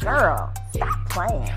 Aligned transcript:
Girl, 0.00 0.52
stop 0.72 1.10
playing. 1.10 1.50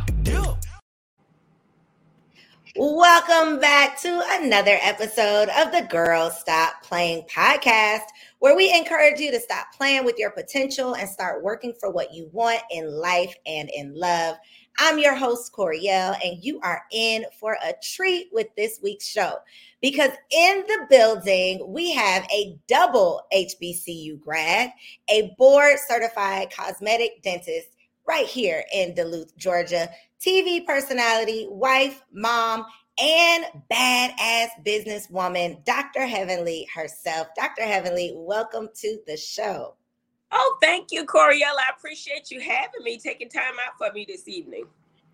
Welcome 2.76 3.60
back 3.60 4.02
to 4.02 4.24
another 4.32 4.78
episode 4.82 5.50
of 5.50 5.72
the 5.72 5.88
Girl 5.90 6.30
Stop 6.32 6.84
Playing 6.84 7.24
podcast, 7.34 8.02
where 8.40 8.56
we 8.56 8.74
encourage 8.74 9.20
you 9.20 9.32
to 9.32 9.40
stop 9.40 9.68
playing 9.78 10.04
with 10.04 10.18
your 10.18 10.32
potential 10.32 10.96
and 10.96 11.08
start 11.08 11.44
working 11.44 11.74
for 11.80 11.92
what 11.92 12.14
you 12.14 12.30
want 12.34 12.62
in 12.72 12.92
life 12.92 13.36
and 13.46 13.70
in 13.70 13.94
love. 13.94 14.36
I'm 14.80 14.98
your 14.98 15.16
host, 15.16 15.54
Coriel, 15.54 16.16
and 16.24 16.44
you 16.44 16.60
are 16.62 16.84
in 16.92 17.26
for 17.40 17.58
a 17.64 17.74
treat 17.82 18.30
with 18.32 18.48
this 18.58 18.80
week's 18.82 19.08
show 19.08 19.36
because 19.82 20.10
in 20.32 20.64
the 20.68 20.88
building, 20.90 21.64
we 21.68 21.92
have 21.92 22.26
a 22.34 22.58
double 22.68 23.22
HBCU 23.34 24.20
grad, 24.20 24.72
a 25.10 25.34
board 25.38 25.78
certified 25.88 26.52
cosmetic 26.52 27.22
dentist 27.22 27.68
right 28.08 28.26
here 28.26 28.64
in 28.74 28.96
Duluth, 28.96 29.38
Georgia, 29.38 29.90
TV 30.20 30.66
personality, 30.66 31.48
wife, 31.50 32.04
mom, 32.12 32.66
and 33.00 33.46
badass 33.72 34.50
businesswoman, 34.66 35.64
Dr. 35.66 36.06
Heavenly 36.06 36.68
herself. 36.74 37.28
Dr. 37.36 37.64
Heavenly, 37.64 38.14
welcome 38.16 38.70
to 38.76 39.00
the 39.06 39.18
show. 39.18 39.76
Oh, 40.36 40.58
thank 40.62 40.92
you, 40.92 41.06
Coriel. 41.06 41.44
I 41.44 41.72
appreciate 41.78 42.32
you 42.32 42.40
having 42.40 42.84
me, 42.84 42.98
taking 42.98 43.30
time 43.30 43.54
out 43.66 43.78
for 43.78 43.94
me 43.94 44.04
this 44.08 44.28
evening. 44.28 44.66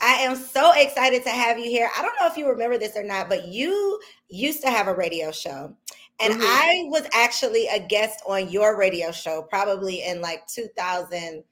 I 0.02 0.14
am 0.14 0.38
so 0.38 0.72
excited 0.74 1.24
to 1.24 1.30
have 1.30 1.60
you 1.60 1.66
here. 1.66 1.90
I 1.98 2.02
don't 2.02 2.16
know 2.22 2.28
if 2.28 2.38
you 2.38 2.48
remember 2.48 2.78
this 2.78 2.96
or 2.96 3.04
not, 3.04 3.28
but 3.28 3.50
you 3.50 4.00
used 4.30 4.62
to 4.62 4.70
have 4.70 4.88
a 4.88 4.96
radio 4.96 5.30
show. 5.32 5.76
And 6.22 6.34
mm-hmm. 6.34 6.42
I 6.42 6.86
was 6.88 7.06
actually 7.14 7.68
a 7.68 7.80
guest 7.80 8.22
on 8.26 8.50
your 8.50 8.78
radio 8.78 9.12
show 9.12 9.42
probably 9.42 10.04
in 10.06 10.22
like 10.22 10.48
2000, 10.48 11.44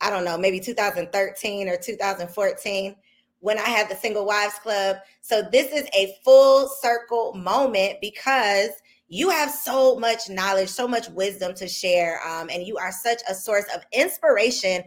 I 0.00 0.10
don't 0.10 0.24
know, 0.24 0.38
maybe 0.38 0.58
2013 0.58 1.68
or 1.68 1.76
2014 1.76 2.96
when 3.40 3.58
I 3.58 3.68
had 3.68 3.90
the 3.90 3.96
Single 3.96 4.24
Wives 4.24 4.58
Club. 4.62 4.96
So 5.20 5.42
this 5.52 5.70
is 5.72 5.86
a 5.94 6.16
full 6.24 6.68
circle 6.68 7.34
moment 7.34 7.98
because 8.00 8.70
you 9.10 9.28
have 9.28 9.50
so 9.50 9.96
much 9.96 10.30
knowledge, 10.30 10.68
so 10.68 10.86
much 10.86 11.08
wisdom 11.10 11.52
to 11.54 11.66
share, 11.66 12.20
um, 12.26 12.48
and 12.48 12.64
you 12.64 12.78
are 12.78 12.92
such 12.92 13.20
a 13.28 13.34
source 13.34 13.64
of 13.74 13.82
inspiration, 13.92 14.84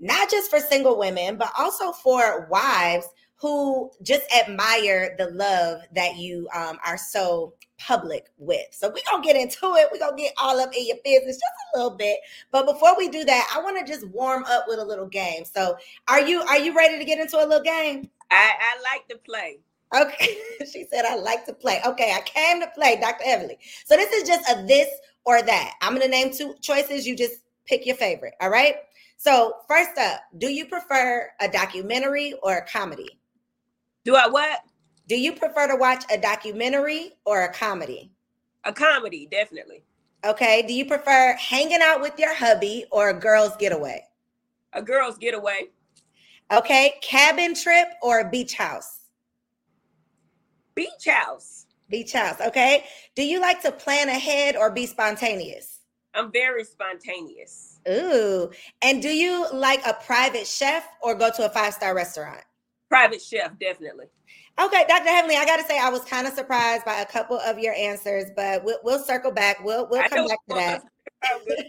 not 0.00 0.30
just 0.30 0.50
for 0.50 0.58
single 0.58 0.98
women, 0.98 1.36
but 1.36 1.52
also 1.58 1.92
for 1.92 2.48
wives 2.50 3.06
who 3.38 3.90
just 4.02 4.22
admire 4.34 5.14
the 5.18 5.26
love 5.32 5.82
that 5.94 6.16
you 6.16 6.48
um, 6.54 6.78
are 6.86 6.96
so 6.96 7.52
public 7.78 8.28
with. 8.38 8.64
So 8.70 8.88
we're 8.88 8.96
gonna 9.10 9.22
get 9.22 9.36
into 9.36 9.74
it. 9.74 9.88
We're 9.92 9.98
gonna 9.98 10.16
get 10.16 10.32
all 10.40 10.58
up 10.58 10.74
in 10.74 10.86
your 10.86 10.96
business 11.04 11.36
just 11.36 11.74
a 11.74 11.78
little 11.78 11.98
bit. 11.98 12.18
But 12.50 12.64
before 12.64 12.96
we 12.96 13.10
do 13.10 13.24
that, 13.24 13.52
I 13.54 13.60
want 13.60 13.78
to 13.84 13.92
just 13.92 14.08
warm 14.08 14.44
up 14.46 14.64
with 14.68 14.78
a 14.78 14.84
little 14.84 15.06
game. 15.06 15.44
So 15.44 15.76
are 16.08 16.22
you 16.22 16.40
are 16.40 16.58
you 16.58 16.74
ready 16.74 16.98
to 16.98 17.04
get 17.04 17.18
into 17.18 17.36
a 17.36 17.44
little 17.44 17.62
game? 17.62 18.08
I, 18.30 18.52
I 18.58 18.94
like 18.94 19.06
to 19.08 19.18
play. 19.18 19.58
Okay. 19.94 20.38
she 20.72 20.86
said, 20.90 21.04
I 21.04 21.16
like 21.16 21.46
to 21.46 21.52
play. 21.52 21.80
Okay, 21.86 22.12
I 22.12 22.20
came 22.22 22.60
to 22.60 22.68
play, 22.74 22.98
Dr. 23.00 23.24
Heavenly. 23.24 23.58
So 23.84 23.96
this 23.96 24.12
is 24.12 24.28
just 24.28 24.48
a 24.50 24.66
this 24.66 24.88
or 25.24 25.42
that. 25.42 25.74
I'm 25.80 25.92
going 25.94 26.02
to 26.02 26.08
name 26.08 26.32
two 26.32 26.54
choices. 26.60 27.06
You 27.06 27.16
just 27.16 27.40
pick 27.66 27.86
your 27.86 27.96
favorite. 27.96 28.34
All 28.40 28.50
right. 28.50 28.76
So, 29.18 29.54
first 29.66 29.96
up, 29.98 30.20
do 30.38 30.48
you 30.48 30.66
prefer 30.66 31.30
a 31.40 31.48
documentary 31.48 32.34
or 32.42 32.58
a 32.58 32.66
comedy? 32.66 33.18
Do 34.04 34.14
I 34.14 34.28
what? 34.28 34.60
Do 35.08 35.18
you 35.18 35.32
prefer 35.32 35.68
to 35.68 35.76
watch 35.76 36.04
a 36.12 36.18
documentary 36.18 37.12
or 37.24 37.44
a 37.44 37.52
comedy? 37.52 38.12
A 38.64 38.72
comedy, 38.72 39.26
definitely. 39.30 39.84
Okay. 40.24 40.64
Do 40.66 40.74
you 40.74 40.84
prefer 40.84 41.34
hanging 41.38 41.80
out 41.82 42.00
with 42.00 42.18
your 42.18 42.34
hubby 42.34 42.84
or 42.90 43.10
a 43.10 43.18
girl's 43.18 43.56
getaway? 43.56 44.04
A 44.72 44.82
girl's 44.82 45.16
getaway. 45.16 45.68
Okay. 46.52 46.94
Cabin 47.02 47.54
trip 47.54 47.88
or 48.02 48.20
a 48.20 48.28
beach 48.28 48.54
house? 48.54 48.95
Beach 50.76 51.08
house. 51.08 51.66
Beach 51.90 52.12
house. 52.12 52.40
Okay. 52.40 52.84
Do 53.16 53.24
you 53.24 53.40
like 53.40 53.60
to 53.62 53.72
plan 53.72 54.08
ahead 54.08 54.54
or 54.54 54.70
be 54.70 54.86
spontaneous? 54.86 55.80
I'm 56.14 56.30
very 56.30 56.64
spontaneous. 56.64 57.80
Ooh. 57.88 58.50
And 58.82 59.02
do 59.02 59.08
you 59.08 59.46
like 59.52 59.84
a 59.86 59.94
private 59.94 60.46
chef 60.46 60.86
or 61.02 61.14
go 61.14 61.30
to 61.34 61.46
a 61.46 61.48
five 61.48 61.74
star 61.74 61.94
restaurant? 61.94 62.42
Private 62.88 63.20
chef, 63.20 63.58
definitely. 63.58 64.06
Okay, 64.58 64.84
Dr. 64.88 65.08
Heavenly, 65.08 65.36
I 65.36 65.44
got 65.44 65.58
to 65.58 65.64
say 65.64 65.78
I 65.78 65.90
was 65.90 66.02
kind 66.04 66.26
of 66.26 66.32
surprised 66.32 66.84
by 66.84 67.00
a 67.00 67.06
couple 67.06 67.38
of 67.38 67.58
your 67.58 67.74
answers, 67.74 68.30
but 68.34 68.64
we'll, 68.64 68.78
we'll 68.84 69.02
circle 69.02 69.30
back. 69.30 69.62
We'll 69.62 69.88
we'll 69.90 70.08
come 70.08 70.26
back 70.26 70.38
to 70.48 70.54
that. 70.54 70.82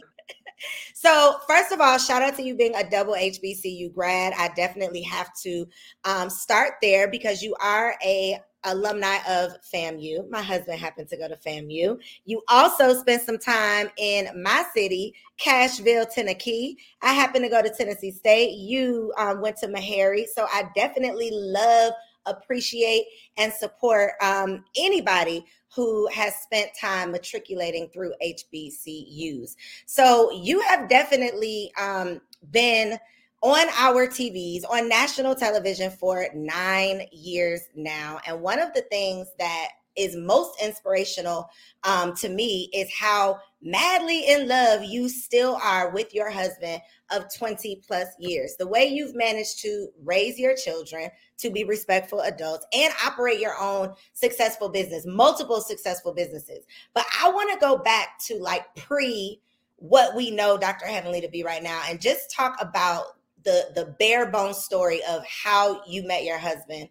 so 0.93 1.37
first 1.47 1.71
of 1.71 1.79
all 1.79 1.97
shout 1.97 2.21
out 2.21 2.35
to 2.35 2.41
you 2.41 2.55
being 2.55 2.73
a 2.75 2.89
double 2.89 3.13
hbcu 3.13 3.93
grad 3.93 4.33
i 4.37 4.49
definitely 4.55 5.03
have 5.03 5.29
to 5.35 5.67
um, 6.03 6.29
start 6.29 6.73
there 6.81 7.07
because 7.07 7.43
you 7.43 7.55
are 7.61 7.95
a 8.03 8.39
alumni 8.63 9.17
of 9.27 9.51
FAMU. 9.73 10.29
My 10.29 10.41
husband 10.41 10.79
happened 10.79 11.07
to 11.09 11.17
go 11.17 11.27
to 11.27 11.35
FAMU. 11.35 11.99
You 12.25 12.41
also 12.47 12.93
spent 12.93 13.21
some 13.21 13.37
time 13.37 13.89
in 13.97 14.27
my 14.41 14.63
city, 14.73 15.13
Cashville, 15.39 16.11
Tennessee. 16.11 16.77
I 17.01 17.13
happen 17.13 17.41
to 17.41 17.49
go 17.49 17.61
to 17.61 17.69
Tennessee 17.69 18.11
State. 18.11 18.57
You 18.57 19.13
um, 19.17 19.41
went 19.41 19.57
to 19.57 19.67
Meharry. 19.67 20.25
So 20.27 20.47
I 20.51 20.69
definitely 20.75 21.29
love, 21.31 21.93
appreciate, 22.25 23.05
and 23.37 23.53
support 23.53 24.11
um, 24.21 24.65
anybody 24.75 25.45
who 25.73 26.07
has 26.07 26.35
spent 26.35 26.71
time 26.79 27.11
matriculating 27.11 27.87
through 27.89 28.13
HBCUs. 28.23 29.55
So 29.85 30.31
you 30.31 30.59
have 30.61 30.89
definitely 30.89 31.71
um, 31.79 32.19
been 32.51 32.97
on 33.41 33.67
our 33.77 34.07
TVs, 34.07 34.61
on 34.69 34.89
national 34.89 35.35
television 35.35 35.91
for 35.91 36.27
nine 36.33 37.07
years 37.11 37.61
now. 37.75 38.19
And 38.25 38.41
one 38.41 38.59
of 38.59 38.73
the 38.73 38.81
things 38.81 39.27
that 39.37 39.69
is 39.95 40.15
most 40.15 40.61
inspirational 40.61 41.49
um, 41.83 42.15
to 42.15 42.29
me 42.29 42.69
is 42.73 42.87
how 42.93 43.39
madly 43.61 44.27
in 44.27 44.47
love 44.47 44.83
you 44.83 45.09
still 45.09 45.57
are 45.63 45.89
with 45.89 46.13
your 46.13 46.29
husband 46.29 46.79
of 47.11 47.25
20 47.35 47.81
plus 47.87 48.07
years. 48.19 48.55
The 48.57 48.67
way 48.67 48.85
you've 48.85 49.15
managed 49.15 49.59
to 49.61 49.87
raise 50.03 50.37
your 50.37 50.55
children 50.55 51.09
to 51.39 51.49
be 51.49 51.63
respectful 51.63 52.21
adults 52.21 52.65
and 52.73 52.93
operate 53.03 53.39
your 53.39 53.59
own 53.59 53.93
successful 54.13 54.69
business, 54.69 55.05
multiple 55.07 55.61
successful 55.61 56.13
businesses. 56.13 56.65
But 56.93 57.05
I 57.21 57.31
want 57.31 57.51
to 57.53 57.59
go 57.59 57.77
back 57.77 58.19
to 58.27 58.35
like 58.35 58.63
pre 58.75 59.41
what 59.77 60.15
we 60.15 60.31
know 60.31 60.57
Dr. 60.57 60.85
Heavenly 60.87 61.21
to 61.21 61.29
be 61.29 61.43
right 61.43 61.61
now 61.61 61.81
and 61.87 62.01
just 62.01 62.31
talk 62.31 62.57
about 62.59 63.16
the 63.47 63.71
the 63.75 63.85
bare 63.97 64.29
bones 64.29 64.57
story 64.57 65.01
of 65.09 65.23
how 65.25 65.81
you 65.87 66.05
met 66.05 66.25
your 66.25 66.37
husband. 66.37 66.89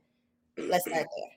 Let's 0.56 0.87
start 0.87 1.06
there. 1.17 1.31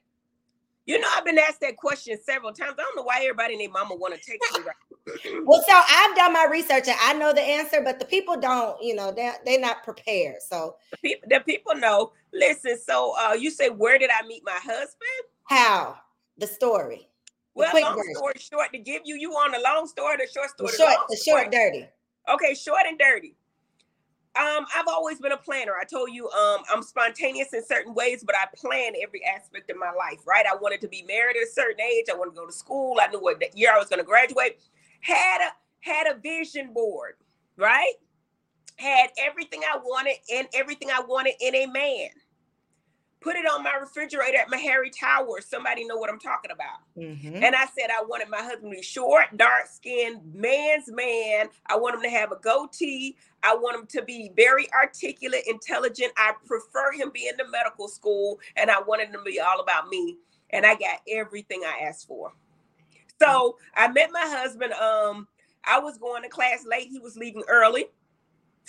You 0.85 0.97
know, 0.97 1.07
I've 1.13 1.25
been 1.25 1.37
asked 1.37 1.59
that 1.59 1.75
question 1.75 2.17
several 2.23 2.53
times. 2.53 2.75
I 2.79 2.81
don't 2.81 2.95
know 2.95 3.03
why 3.03 3.17
everybody 3.19 3.53
and 3.53 3.61
their 3.61 3.69
mama 3.69 3.95
want 3.95 4.15
to 4.15 4.21
take 4.21 4.39
me 4.53 4.61
right. 4.65 5.43
well, 5.45 5.61
so 5.67 5.81
I've 5.87 6.15
done 6.15 6.33
my 6.33 6.47
research 6.49 6.87
and 6.87 6.97
I 7.01 7.13
know 7.13 7.33
the 7.33 7.41
answer, 7.41 7.81
but 7.83 7.99
the 7.99 8.05
people 8.05 8.39
don't, 8.39 8.81
you 8.81 8.95
know, 8.95 9.11
they're 9.11 9.35
they're 9.45 9.59
not 9.59 9.83
prepared. 9.83 10.37
So 10.39 10.77
the 10.91 10.97
people, 10.97 11.27
the 11.29 11.39
people 11.41 11.75
know. 11.75 12.13
Listen, 12.33 12.77
so 12.79 13.13
uh 13.19 13.33
you 13.33 13.51
say 13.51 13.69
where 13.69 13.99
did 13.99 14.09
I 14.09 14.25
meet 14.25 14.43
my 14.45 14.57
husband? 14.63 15.19
How? 15.43 15.97
The 16.37 16.47
story. 16.47 17.09
The 17.55 17.67
well, 17.73 17.81
long 17.81 17.97
version. 17.97 18.15
story 18.15 18.33
short, 18.39 18.71
to 18.71 18.79
give 18.79 19.01
you, 19.03 19.17
you 19.17 19.31
want 19.31 19.53
a 19.53 19.61
long 19.61 19.85
story, 19.85 20.15
the 20.15 20.27
short 20.33 20.49
story, 20.51 20.71
the 20.71 20.77
short, 20.77 20.97
the, 21.09 21.15
the 21.15 21.21
short, 21.29 21.51
dirty. 21.51 21.89
Okay, 22.33 22.53
short 22.53 22.83
and 22.87 22.97
dirty. 22.97 23.35
Um, 24.35 24.65
I've 24.75 24.87
always 24.87 25.19
been 25.19 25.31
a 25.31 25.37
planner. 25.37 25.73
I 25.79 25.85
told 25.85 26.11
you, 26.11 26.29
um, 26.29 26.61
I'm 26.71 26.83
spontaneous 26.83 27.53
in 27.53 27.65
certain 27.65 27.93
ways, 27.93 28.23
but 28.25 28.35
I 28.35 28.45
plan 28.55 28.93
every 29.03 29.23
aspect 29.25 29.69
of 29.69 29.77
my 29.77 29.91
life, 29.91 30.19
right? 30.27 30.45
I 30.45 30.55
wanted 30.55 30.81
to 30.81 30.87
be 30.87 31.03
married 31.03 31.35
at 31.35 31.43
a 31.43 31.51
certain 31.51 31.81
age. 31.81 32.05
I 32.11 32.15
wanted 32.15 32.31
to 32.31 32.41
go 32.41 32.45
to 32.45 32.53
school. 32.53 32.97
I 33.01 33.07
knew 33.07 33.19
what 33.19 33.41
year 33.57 33.71
I 33.73 33.77
was 33.77 33.89
going 33.89 33.99
to 33.99 34.05
graduate. 34.05 34.59
Had 35.01 35.41
a 35.41 35.51
had 35.81 36.07
a 36.07 36.19
vision 36.19 36.73
board, 36.73 37.13
right? 37.57 37.93
Had 38.77 39.09
everything 39.17 39.61
I 39.63 39.77
wanted 39.77 40.15
and 40.33 40.47
everything 40.53 40.89
I 40.91 41.01
wanted 41.01 41.33
in 41.41 41.55
a 41.55 41.65
man 41.67 42.09
put 43.21 43.35
it 43.35 43.45
on 43.45 43.63
my 43.63 43.73
refrigerator 43.79 44.37
at 44.37 44.47
Meharry 44.47 44.91
Towers. 44.97 45.45
Somebody 45.45 45.85
know 45.85 45.97
what 45.97 46.09
I'm 46.09 46.19
talking 46.19 46.51
about. 46.51 46.79
Mm-hmm. 46.97 47.43
And 47.43 47.55
I 47.55 47.65
said 47.65 47.89
I 47.89 48.03
wanted 48.03 48.29
my 48.29 48.41
husband 48.41 48.71
to 48.71 48.77
be 48.77 48.83
short, 48.83 49.25
dark 49.35 49.67
skinned, 49.67 50.21
man's 50.33 50.89
man. 50.89 51.47
I 51.65 51.77
want 51.77 51.95
him 51.95 52.03
to 52.03 52.09
have 52.09 52.31
a 52.31 52.37
goatee. 52.37 53.17
I 53.43 53.55
want 53.55 53.79
him 53.79 53.87
to 53.87 54.03
be 54.03 54.31
very 54.35 54.71
articulate, 54.73 55.43
intelligent. 55.47 56.13
I 56.17 56.33
prefer 56.45 56.91
him 56.93 57.11
being 57.13 57.33
in 57.39 57.51
medical 57.51 57.87
school, 57.87 58.39
and 58.55 58.71
I 58.71 58.81
wanted 58.81 59.09
him 59.09 59.13
to 59.13 59.23
be 59.23 59.39
all 59.39 59.59
about 59.59 59.89
me. 59.89 60.17
And 60.51 60.65
I 60.65 60.75
got 60.75 61.01
everything 61.07 61.61
I 61.65 61.85
asked 61.85 62.07
for. 62.07 62.33
So 63.21 63.57
I 63.75 63.89
met 63.89 64.11
my 64.11 64.25
husband. 64.25 64.73
Um, 64.73 65.27
I 65.63 65.79
was 65.79 65.97
going 65.97 66.23
to 66.23 66.29
class 66.29 66.65
late. 66.65 66.87
He 66.89 66.99
was 66.99 67.17
leaving 67.17 67.43
early. 67.47 67.85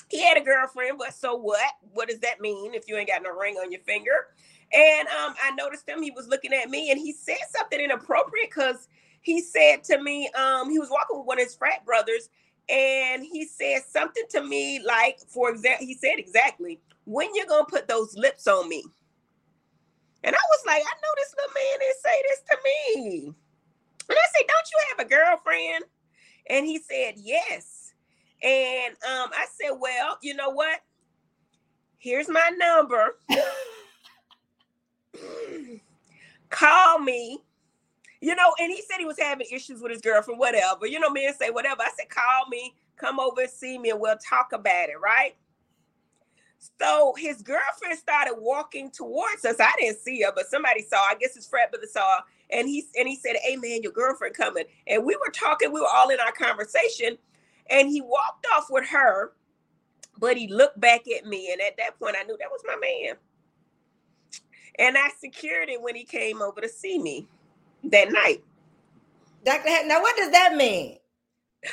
He 0.08 0.22
had 0.22 0.36
a 0.36 0.40
girlfriend, 0.40 0.98
but 0.98 1.14
so 1.14 1.34
what? 1.36 1.72
What 1.92 2.08
does 2.08 2.20
that 2.20 2.40
mean 2.40 2.74
if 2.74 2.88
you 2.88 2.96
ain't 2.96 3.08
got 3.08 3.22
no 3.22 3.36
ring 3.36 3.56
on 3.56 3.70
your 3.70 3.80
finger? 3.82 4.28
And 4.72 5.08
um, 5.08 5.34
I 5.42 5.52
noticed 5.56 5.88
him. 5.88 6.02
He 6.02 6.10
was 6.10 6.28
looking 6.28 6.52
at 6.52 6.70
me, 6.70 6.90
and 6.90 6.98
he 6.98 7.12
said 7.12 7.38
something 7.50 7.80
inappropriate 7.80 8.50
because 8.50 8.88
he 9.20 9.40
said 9.40 9.84
to 9.84 10.02
me, 10.02 10.30
um, 10.38 10.70
he 10.70 10.78
was 10.78 10.90
walking 10.90 11.18
with 11.18 11.26
one 11.26 11.38
of 11.38 11.44
his 11.44 11.54
frat 11.54 11.84
brothers, 11.84 12.28
and 12.68 13.22
he 13.22 13.46
said 13.46 13.82
something 13.88 14.24
to 14.30 14.42
me 14.44 14.80
like, 14.84 15.18
for 15.28 15.50
example, 15.50 15.86
he 15.86 15.94
said 15.94 16.14
exactly, 16.18 16.80
"When 17.04 17.34
you 17.34 17.46
gonna 17.46 17.64
put 17.64 17.88
those 17.88 18.16
lips 18.16 18.46
on 18.46 18.68
me?" 18.68 18.84
And 20.22 20.34
I 20.36 20.38
was 20.50 20.60
like, 20.66 20.82
I 20.82 20.94
know 21.02 21.14
this 21.16 21.34
little 21.36 21.54
man 21.54 21.78
didn't 21.80 22.02
say 22.04 22.22
this 22.28 22.42
to 22.50 22.58
me. 22.64 23.34
And 24.08 24.18
I 24.18 24.26
said, 24.36 24.46
Don't 24.48 24.70
you 24.70 24.78
have 24.90 25.06
a 25.06 25.08
girlfriend? 25.08 25.84
And 26.48 26.66
he 26.66 26.78
said, 26.78 27.14
Yes. 27.16 27.79
And 28.42 28.94
um, 28.94 29.30
I 29.32 29.46
said, 29.60 29.76
Well, 29.78 30.18
you 30.22 30.34
know 30.34 30.50
what? 30.50 30.80
Here's 31.98 32.28
my 32.28 32.50
number. 32.58 33.16
Call 36.50 36.98
me. 36.98 37.38
You 38.22 38.34
know, 38.34 38.52
and 38.58 38.70
he 38.70 38.82
said 38.82 38.98
he 38.98 39.06
was 39.06 39.18
having 39.18 39.46
issues 39.50 39.80
with 39.80 39.92
his 39.92 40.02
girlfriend, 40.02 40.38
whatever. 40.38 40.86
You 40.86 41.00
know, 41.00 41.10
men 41.10 41.32
say 41.34 41.50
whatever. 41.50 41.82
I 41.82 41.90
said, 41.98 42.08
Call 42.08 42.48
me, 42.50 42.74
come 42.96 43.20
over 43.20 43.42
and 43.42 43.50
see 43.50 43.78
me, 43.78 43.90
and 43.90 44.00
we'll 44.00 44.16
talk 44.18 44.52
about 44.52 44.88
it, 44.90 45.00
right? 45.02 45.34
So 46.78 47.14
his 47.16 47.42
girlfriend 47.42 47.98
started 47.98 48.34
walking 48.38 48.90
towards 48.90 49.44
us. 49.44 49.56
I 49.60 49.72
didn't 49.78 50.00
see 50.00 50.20
her, 50.22 50.32
but 50.34 50.50
somebody 50.50 50.82
saw. 50.82 50.98
I 50.98 51.14
guess 51.18 51.34
his 51.34 51.46
friend 51.46 51.70
brother 51.70 51.86
saw. 51.90 52.20
And 52.50 52.68
he 52.68 52.84
and 52.98 53.08
he 53.08 53.16
said, 53.16 53.36
"Hey 53.42 53.56
man, 53.56 53.82
your 53.82 53.92
girlfriend 53.92 54.34
coming." 54.34 54.64
And 54.86 55.04
we 55.04 55.16
were 55.16 55.30
talking. 55.32 55.72
We 55.72 55.80
were 55.80 55.86
all 55.86 56.10
in 56.10 56.20
our 56.20 56.32
conversation. 56.32 57.16
And 57.70 57.88
he 57.88 58.00
walked 58.00 58.46
off 58.54 58.66
with 58.68 58.88
her, 58.88 59.32
but 60.18 60.36
he 60.36 60.48
looked 60.48 60.80
back 60.80 61.02
at 61.08 61.26
me. 61.26 61.52
And 61.52 61.60
at 61.60 61.76
that 61.78 61.98
point, 61.98 62.16
I 62.18 62.24
knew 62.24 62.36
that 62.38 62.50
was 62.50 62.62
my 62.66 62.76
man. 62.76 63.14
And 64.78 64.96
I 64.98 65.10
secured 65.18 65.68
it 65.68 65.80
when 65.80 65.94
he 65.94 66.04
came 66.04 66.42
over 66.42 66.60
to 66.60 66.68
see 66.68 66.98
me 66.98 67.26
that 67.84 68.12
night. 68.12 68.42
Dr. 69.44 69.86
Now 69.86 70.00
what 70.00 70.16
does 70.16 70.30
that 70.32 70.54
mean? 70.54 70.98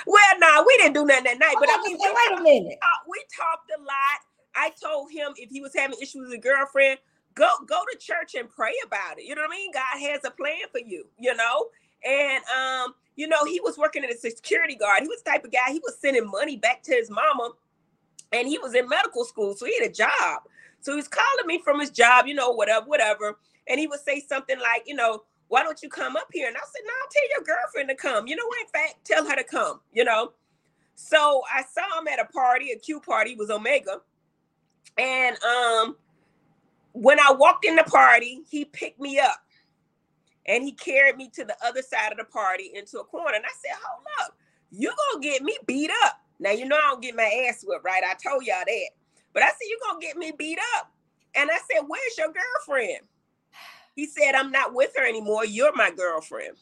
Well, 0.06 0.40
no, 0.40 0.48
nah, 0.48 0.64
we 0.66 0.78
didn't 0.78 0.94
do 0.94 1.06
nothing 1.06 1.24
that 1.26 1.40
night. 1.40 1.56
But 1.60 1.70
I 1.72 1.82
mean, 1.84 1.98
say, 1.98 2.08
wait 2.08 2.40
a 2.40 2.44
minute. 2.44 2.80
we 3.08 3.24
talked 3.36 3.72
a 3.78 3.82
lot. 3.82 4.20
I 4.56 4.72
told 4.82 5.12
him 5.12 5.34
if 5.38 5.50
he 5.50 5.62
was 5.62 5.74
having 5.76 5.98
issues 6.02 6.30
with 6.30 6.34
a 6.34 6.42
girlfriend, 6.42 7.00
go 7.36 7.48
go 7.68 7.82
to 7.92 7.98
church 7.98 8.36
and 8.36 8.50
pray 8.50 8.74
about 8.86 9.20
it. 9.20 9.26
You 9.26 9.36
know 9.36 9.44
what 9.44 9.52
I 9.52 9.58
mean? 9.58 9.72
God 9.72 10.10
has 10.10 10.26
a 10.26 10.32
plan 10.32 10.68
for 10.72 10.80
you, 10.80 11.06
you 11.18 11.36
know? 11.36 11.68
And 12.06 12.44
um, 12.46 12.96
you 13.18 13.28
know, 13.28 13.44
he 13.44 13.60
was 13.60 13.78
working 13.78 14.06
as 14.06 14.24
a 14.24 14.30
security 14.30 14.76
guard. 14.76 15.02
He 15.02 15.10
was 15.10 15.22
type 15.22 15.44
of 15.44 15.52
guy, 15.52 15.72
he 15.72 15.82
was 15.84 15.98
sending 16.00 16.30
money 16.30 16.56
back 16.56 16.84
to 16.84 16.94
his 16.94 17.10
mama, 17.10 17.52
and 18.32 18.48
he 18.48 18.58
was 18.58 18.76
in 18.76 18.88
medical 18.88 19.26
school, 19.26 19.56
so 19.56 19.66
he 19.66 19.78
had 19.78 19.90
a 19.90 19.94
job. 19.94 20.44
So 20.80 20.94
he 20.94 20.98
was 20.98 21.08
calling 21.10 21.48
me 21.48 21.60
from 21.64 21.80
his 21.80 21.90
job, 21.90 22.28
you 22.28 22.36
know, 22.36 22.52
whatever, 22.52 22.86
whatever. 22.86 23.38
And 23.68 23.80
he 23.80 23.88
would 23.88 24.00
say 24.00 24.22
something 24.22 24.58
like, 24.60 24.84
you 24.86 24.96
know, 24.96 25.24
why 25.50 25.64
don't 25.64 25.82
you 25.82 25.90
come 25.90 26.16
up 26.16 26.28
here? 26.32 26.48
And 26.48 26.56
I 26.56 26.60
said, 26.72 26.82
no, 26.86 26.94
I'll 26.94 27.10
tell 27.10 27.30
your 27.30 27.58
girlfriend 27.58 27.90
to 27.90 27.96
come. 27.96 28.28
You 28.28 28.36
know 28.36 28.46
what? 28.46 28.60
In 28.62 28.68
fact, 28.68 29.06
tell 29.06 29.28
her 29.28 29.36
to 29.36 29.44
come, 29.44 29.82
you 29.92 30.04
know. 30.04 30.34
So 30.96 31.42
I 31.54 31.64
saw 31.64 32.00
him 32.00 32.08
at 32.08 32.20
a 32.20 32.26
party, 32.26 32.72
a 32.72 32.78
Q 32.78 33.00
party, 33.00 33.36
was 33.36 33.50
Omega. 33.50 34.02
And 34.98 35.38
um 35.44 35.96
when 36.94 37.20
I 37.20 37.32
walked 37.32 37.66
in 37.66 37.76
the 37.76 37.84
party, 37.84 38.42
he 38.50 38.66
picked 38.66 39.00
me 39.00 39.20
up 39.20 39.44
and 40.48 40.64
he 40.64 40.72
carried 40.72 41.18
me 41.18 41.30
to 41.36 41.44
the 41.46 41.56
other 41.66 41.82
side 41.82 42.12
of 42.12 42.18
the 42.18 42.24
party 42.24 42.72
into 42.74 43.00
a 43.00 43.04
corner. 43.04 43.36
And 43.36 43.46
I 43.46 43.54
said, 43.62 43.78
Hold 43.84 44.06
up, 44.22 44.38
you're 44.72 44.94
gonna 45.14 45.24
get 45.24 45.44
me 45.44 45.58
beat 45.66 45.92
up. 46.06 46.22
Now 46.40 46.52
you 46.52 46.66
know 46.66 46.78
I 46.78 46.90
don't 46.92 47.02
get 47.02 47.16
my 47.16 47.48
ass 47.50 47.64
whipped, 47.68 47.86
right? 47.86 48.04
I 48.04 48.14
told 48.14 48.46
y'all 48.46 48.64
that. 48.66 48.90
But 49.34 49.44
I 49.44 49.48
said, 49.48 49.68
You're 49.70 49.80
gonna 49.88 50.00
get 50.00 50.18
me 50.18 50.32
beat 50.38 50.60
up. 50.78 50.92
And 51.36 51.50
I 51.52 51.58
said, 51.72 51.84
Where's 51.88 52.18
your 52.18 52.34
girlfriend? 52.34 53.06
He 53.96 54.06
said, 54.06 54.36
I'm 54.36 54.52
not 54.52 54.74
with 54.74 54.92
her 54.96 55.08
anymore. 55.08 55.46
You're 55.46 55.76
my 55.76 55.92
girlfriend. 55.92 56.56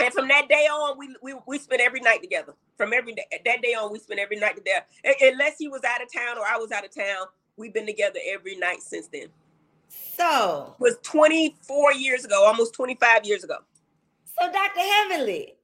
And 0.00 0.14
from 0.14 0.28
that 0.28 0.48
day 0.48 0.66
on, 0.66 0.96
we 0.96 1.14
we, 1.22 1.34
we 1.46 1.58
spent 1.58 1.82
every 1.82 2.00
night 2.00 2.22
together. 2.22 2.54
From 2.76 2.92
every 2.92 3.14
day 3.14 3.24
that 3.44 3.62
day 3.62 3.74
on, 3.74 3.92
we 3.92 3.98
spent 3.98 4.20
every 4.20 4.38
night 4.38 4.54
together. 4.54 4.86
Unless 5.20 5.58
he 5.58 5.68
was 5.68 5.82
out 5.84 6.02
of 6.02 6.12
town 6.12 6.38
or 6.38 6.44
I 6.46 6.56
was 6.56 6.70
out 6.70 6.84
of 6.84 6.94
town, 6.94 7.26
we've 7.56 7.74
been 7.74 7.86
together 7.86 8.20
every 8.28 8.56
night 8.56 8.80
since 8.80 9.08
then. 9.08 9.26
So 9.88 10.74
it 10.78 10.82
was 10.82 10.96
24 11.02 11.92
years 11.94 12.24
ago, 12.24 12.44
almost 12.44 12.74
25 12.74 13.24
years 13.24 13.44
ago. 13.44 13.56
So 14.24 14.50
Dr. 14.50 14.80
Heavenly. 14.80 15.54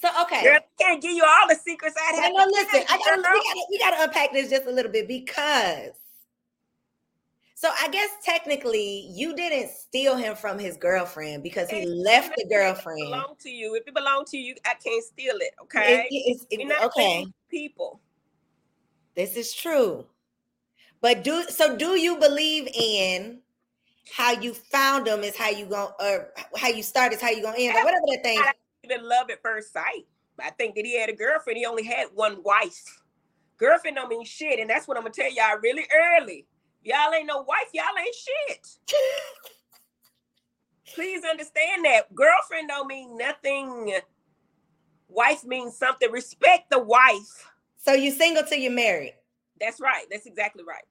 So 0.00 0.08
okay. 0.22 0.42
Girl, 0.44 0.58
I 0.58 0.82
can't 0.82 1.02
give 1.02 1.12
you 1.12 1.24
all 1.24 1.48
the 1.48 1.54
secrets 1.54 1.96
I 1.96 2.14
have. 2.16 2.32
No, 2.34 2.44
listen, 2.44 2.82
I 2.88 2.98
gotta, 2.98 3.16
we, 3.16 3.22
gotta, 3.22 3.66
we 3.70 3.78
gotta 3.78 4.02
unpack 4.02 4.32
this 4.32 4.50
just 4.50 4.66
a 4.66 4.70
little 4.70 4.92
bit 4.92 5.08
because 5.08 5.92
so 7.64 7.70
I 7.80 7.88
guess 7.88 8.10
technically 8.22 9.08
you 9.14 9.34
didn't 9.34 9.70
steal 9.70 10.16
him 10.16 10.36
from 10.36 10.58
his 10.58 10.76
girlfriend 10.76 11.42
because 11.42 11.70
he 11.70 11.86
left 11.86 12.34
the 12.36 12.44
girlfriend. 12.46 13.00
It 13.00 13.04
belong 13.04 13.36
to 13.40 13.48
you. 13.48 13.74
If 13.74 13.88
it 13.88 13.94
belongs 13.94 14.30
to 14.32 14.36
you, 14.36 14.54
I 14.66 14.74
can't 14.74 15.02
steal 15.02 15.36
it. 15.36 15.54
Okay. 15.62 16.06
It, 16.10 16.42
it, 16.50 16.66
not 16.66 16.84
okay. 16.84 17.24
People. 17.50 18.02
This 19.14 19.36
is 19.36 19.54
true. 19.54 20.04
But 21.00 21.24
do 21.24 21.44
so 21.44 21.74
do 21.74 21.98
you 21.98 22.18
believe 22.18 22.68
in 22.74 23.40
how 24.12 24.32
you 24.32 24.54
found 24.54 25.06
them 25.06 25.20
is 25.22 25.36
how 25.36 25.50
you 25.50 25.66
going 25.66 25.92
or 26.00 26.32
how 26.56 26.68
you 26.68 26.82
start 26.82 27.12
is 27.12 27.20
how 27.20 27.30
you 27.30 27.42
gonna 27.42 27.56
end 27.58 27.76
or 27.76 27.84
whatever 27.84 28.04
that 28.12 28.22
thing. 28.22 28.42
Even 28.84 29.08
love 29.08 29.30
at 29.30 29.42
first 29.42 29.72
sight. 29.72 30.06
I 30.38 30.50
think 30.50 30.74
that 30.74 30.84
he 30.84 30.98
had 30.98 31.08
a 31.08 31.14
girlfriend. 31.14 31.58
He 31.58 31.64
only 31.64 31.84
had 31.84 32.08
one 32.14 32.42
wife. 32.42 33.02
Girlfriend 33.56 33.96
don't 33.96 34.08
mean 34.08 34.24
shit, 34.24 34.58
and 34.58 34.68
that's 34.68 34.86
what 34.86 34.96
I'm 34.96 35.04
gonna 35.04 35.14
tell 35.14 35.32
y'all 35.32 35.58
really 35.62 35.86
early. 35.94 36.46
Y'all 36.82 37.14
ain't 37.14 37.26
no 37.26 37.42
wife. 37.42 37.68
Y'all 37.72 37.84
ain't 37.98 38.14
shit. 38.14 38.68
Please 40.94 41.24
understand 41.24 41.84
that 41.86 42.14
girlfriend 42.14 42.68
don't 42.68 42.86
mean 42.86 43.16
nothing. 43.16 43.94
Wife 45.08 45.44
means 45.44 45.78
something. 45.78 46.10
Respect 46.10 46.70
the 46.70 46.78
wife. 46.78 47.50
So 47.78 47.92
you 47.92 48.10
single 48.10 48.42
till 48.42 48.58
you're 48.58 48.72
married. 48.72 49.14
That's 49.60 49.80
right. 49.80 50.04
That's 50.10 50.26
exactly 50.26 50.62
right. 50.64 50.84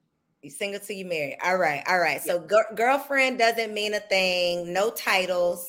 You 0.43 0.51
single 0.51 0.79
till 0.79 0.95
you 0.95 1.05
married. 1.05 1.37
All 1.43 1.57
right, 1.57 1.83
all 1.87 1.99
right. 1.99 2.21
So 2.21 2.45
girlfriend 2.75 3.37
doesn't 3.37 3.73
mean 3.73 3.93
a 3.93 3.99
thing. 3.99 4.73
No 4.73 4.91
titles. 4.91 5.67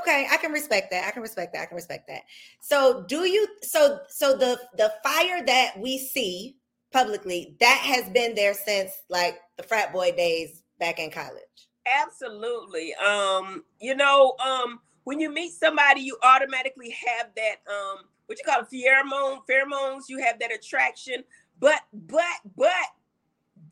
Okay, 0.00 0.26
I 0.30 0.36
can 0.38 0.52
respect 0.52 0.90
that. 0.90 1.06
I 1.06 1.10
can 1.10 1.22
respect 1.22 1.52
that. 1.52 1.62
I 1.62 1.66
can 1.66 1.76
respect 1.76 2.08
that. 2.08 2.22
So, 2.60 3.04
do 3.08 3.26
you 3.26 3.46
so 3.62 3.98
so 4.08 4.36
the 4.36 4.58
the 4.78 4.92
fire 5.02 5.44
that 5.44 5.78
we 5.78 5.98
see 5.98 6.56
publicly 6.92 7.56
that 7.58 7.78
has 7.78 8.08
been 8.10 8.34
there 8.34 8.54
since 8.54 8.92
like 9.08 9.40
the 9.56 9.62
frat 9.62 9.92
boy 9.92 10.12
days 10.12 10.62
back 10.78 10.98
in 10.98 11.10
college. 11.10 11.42
Absolutely. 11.86 12.94
Um, 12.94 13.64
you 13.80 13.94
know, 13.94 14.36
um, 14.44 14.80
when 15.04 15.18
you 15.18 15.32
meet 15.32 15.52
somebody, 15.52 16.00
you 16.02 16.16
automatically 16.22 16.94
have 17.06 17.30
that 17.34 17.56
um, 17.68 18.04
what 18.26 18.38
you 18.38 18.44
call 18.44 18.60
a 18.60 18.64
pheromone, 18.64 19.40
pheromones. 19.50 20.02
You 20.08 20.18
have 20.18 20.38
that 20.38 20.52
attraction, 20.52 21.24
but 21.58 21.80
but 21.92 22.24
but 22.56 22.70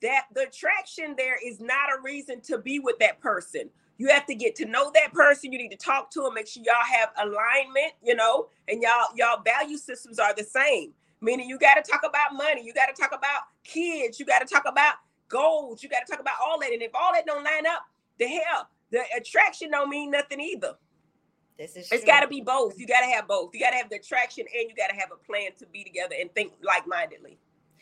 that 0.02 0.26
the 0.34 0.42
attraction 0.42 1.14
there 1.16 1.36
is 1.44 1.60
not 1.60 1.90
a 1.96 2.00
reason 2.02 2.40
to 2.42 2.58
be 2.58 2.78
with 2.78 2.98
that 2.98 3.20
person. 3.20 3.70
You 3.98 4.08
have 4.08 4.24
to 4.26 4.34
get 4.34 4.54
to 4.56 4.64
know 4.64 4.90
that 4.94 5.12
person. 5.12 5.52
You 5.52 5.58
need 5.58 5.70
to 5.70 5.76
talk 5.76 6.10
to 6.12 6.22
them, 6.22 6.34
make 6.34 6.46
sure 6.46 6.62
y'all 6.64 6.76
have 6.98 7.10
alignment, 7.18 7.92
you 8.02 8.14
know, 8.14 8.48
and 8.68 8.80
y'all 8.82 9.08
y'all 9.14 9.42
value 9.42 9.76
systems 9.76 10.18
are 10.18 10.34
the 10.34 10.44
same. 10.44 10.92
Meaning 11.20 11.50
you 11.50 11.58
got 11.58 11.74
to 11.74 11.90
talk 11.90 12.00
about 12.08 12.32
money, 12.32 12.64
you 12.64 12.72
got 12.72 12.86
to 12.86 12.98
talk 12.98 13.12
about 13.12 13.42
kids, 13.62 14.18
you 14.18 14.24
got 14.24 14.38
to 14.38 14.46
talk 14.46 14.64
about 14.66 14.94
goals, 15.28 15.82
you 15.82 15.88
got 15.90 16.06
to 16.06 16.10
talk 16.10 16.20
about 16.20 16.36
all 16.42 16.58
that. 16.60 16.72
And 16.72 16.82
if 16.82 16.92
all 16.94 17.12
that 17.12 17.26
don't 17.26 17.44
line 17.44 17.66
up, 17.66 17.82
the 18.18 18.26
hell, 18.26 18.68
the 18.90 19.02
attraction 19.14 19.70
don't 19.70 19.90
mean 19.90 20.10
nothing 20.10 20.40
either. 20.40 20.76
This 21.58 21.76
is 21.76 21.92
it's 21.92 22.06
got 22.06 22.20
to 22.20 22.26
be 22.28 22.40
both. 22.40 22.78
You 22.78 22.86
got 22.86 23.00
to 23.00 23.06
have 23.06 23.28
both. 23.28 23.50
You 23.52 23.60
got 23.60 23.72
to 23.72 23.76
have 23.76 23.90
the 23.90 23.96
attraction 23.96 24.46
and 24.58 24.70
you 24.70 24.74
got 24.74 24.88
to 24.88 24.96
have 24.96 25.10
a 25.12 25.16
plan 25.16 25.50
to 25.58 25.66
be 25.66 25.84
together 25.84 26.14
and 26.18 26.34
think 26.34 26.54
like-mindedly. 26.62 27.38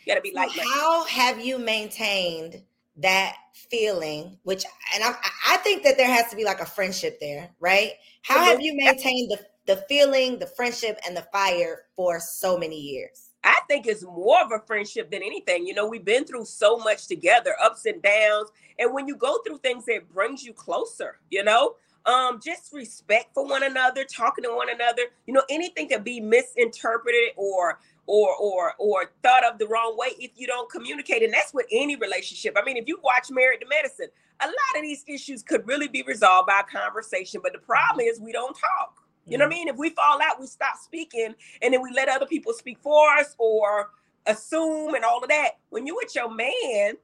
You 0.08 0.14
got 0.14 0.24
to 0.24 0.30
be 0.30 0.34
like. 0.34 0.50
How 0.50 1.04
have 1.04 1.38
you 1.38 1.58
maintained 1.58 2.62
that 2.96 3.36
feeling 3.70 4.36
which 4.42 4.64
and 4.94 5.04
I, 5.04 5.14
I 5.46 5.56
think 5.58 5.84
that 5.84 5.96
there 5.96 6.10
has 6.10 6.28
to 6.30 6.36
be 6.36 6.44
like 6.44 6.60
a 6.60 6.66
friendship 6.66 7.20
there 7.20 7.50
right? 7.60 7.92
How 8.22 8.42
have 8.42 8.60
you 8.60 8.74
maintained 8.76 9.30
the 9.30 9.40
the 9.66 9.84
feeling 9.88 10.38
the 10.38 10.46
friendship 10.46 10.98
and 11.06 11.16
the 11.16 11.26
fire 11.32 11.82
for 11.94 12.18
so 12.20 12.58
many 12.58 12.80
years? 12.80 13.30
I 13.44 13.60
think 13.68 13.86
it's 13.86 14.02
more 14.02 14.42
of 14.42 14.50
a 14.50 14.58
friendship 14.66 15.10
than 15.10 15.22
anything. 15.22 15.66
You 15.66 15.74
know 15.74 15.86
we've 15.86 16.04
been 16.04 16.24
through 16.24 16.46
so 16.46 16.78
much 16.78 17.06
together 17.06 17.54
ups 17.62 17.84
and 17.86 18.02
downs 18.02 18.50
and 18.78 18.92
when 18.94 19.06
you 19.06 19.16
go 19.16 19.38
through 19.46 19.58
things 19.58 19.84
it 19.88 20.08
brings 20.12 20.42
you 20.42 20.52
closer 20.52 21.18
you 21.30 21.44
know? 21.44 21.74
Um 22.06 22.40
just 22.42 22.72
respect 22.72 23.34
for 23.34 23.46
one 23.46 23.62
another 23.62 24.04
talking 24.04 24.44
to 24.44 24.54
one 24.54 24.70
another 24.70 25.02
you 25.26 25.34
know 25.34 25.42
anything 25.50 25.88
can 25.88 26.02
be 26.02 26.20
misinterpreted 26.20 27.32
or 27.36 27.78
or 28.08 28.34
or 28.36 28.72
or 28.78 29.12
thought 29.22 29.44
of 29.44 29.58
the 29.58 29.68
wrong 29.68 29.94
way 29.96 30.08
if 30.18 30.30
you 30.34 30.46
don't 30.46 30.70
communicate 30.70 31.22
and 31.22 31.32
that's 31.32 31.52
with 31.52 31.66
any 31.70 31.94
relationship. 31.94 32.56
I 32.56 32.64
mean 32.64 32.78
if 32.78 32.88
you 32.88 32.98
watch 33.04 33.30
married 33.30 33.60
to 33.60 33.66
medicine 33.68 34.08
a 34.40 34.46
lot 34.46 34.76
of 34.76 34.82
these 34.82 35.04
issues 35.06 35.42
could 35.42 35.66
really 35.68 35.88
be 35.88 36.02
resolved 36.02 36.48
by 36.48 36.62
conversation 36.72 37.40
but 37.42 37.52
the 37.52 37.58
problem 37.58 38.00
is 38.00 38.18
we 38.18 38.32
don't 38.32 38.56
talk. 38.56 38.94
You 39.26 39.36
know 39.36 39.44
what 39.44 39.52
i 39.52 39.56
mm-hmm. 39.56 39.64
mean? 39.66 39.68
If 39.68 39.76
we 39.76 39.90
fall 39.90 40.18
out 40.22 40.40
we 40.40 40.46
stop 40.46 40.78
speaking 40.82 41.34
and 41.60 41.74
then 41.74 41.82
we 41.82 41.92
let 41.92 42.08
other 42.08 42.26
people 42.26 42.54
speak 42.54 42.78
for 42.82 43.10
us 43.10 43.34
or 43.38 43.90
assume 44.26 44.94
and 44.94 45.04
all 45.04 45.22
of 45.22 45.28
that. 45.28 45.52
When 45.68 45.86
you 45.86 45.94
with 45.94 46.14
your 46.14 46.34
man 46.34 46.94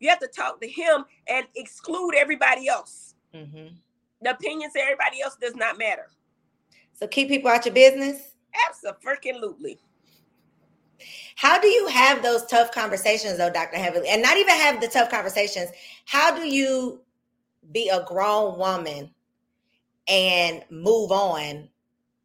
you 0.00 0.10
have 0.10 0.20
to 0.20 0.28
talk 0.28 0.60
to 0.60 0.68
him 0.68 1.04
and 1.28 1.46
exclude 1.56 2.14
everybody 2.14 2.68
else. 2.68 3.14
Mm-hmm. 3.34 3.68
the 4.20 4.30
opinions 4.30 4.74
of 4.76 4.82
everybody 4.82 5.22
else 5.22 5.38
does 5.40 5.56
not 5.56 5.78
matter. 5.78 6.10
So 6.92 7.06
keep 7.06 7.28
people 7.28 7.50
out 7.50 7.60
of 7.60 7.74
your 7.74 7.74
business? 7.74 8.34
Absolutely 8.68 9.78
how 11.36 11.60
do 11.60 11.68
you 11.68 11.86
have 11.88 12.22
those 12.22 12.46
tough 12.46 12.72
conversations 12.72 13.38
though, 13.38 13.50
Dr. 13.50 13.76
Heavenly? 13.76 14.08
And 14.08 14.22
not 14.22 14.36
even 14.36 14.54
have 14.54 14.80
the 14.80 14.88
tough 14.88 15.10
conversations. 15.10 15.70
How 16.04 16.34
do 16.34 16.46
you 16.46 17.00
be 17.72 17.88
a 17.88 18.04
grown 18.04 18.58
woman 18.58 19.10
and 20.08 20.62
move 20.70 21.12
on 21.12 21.68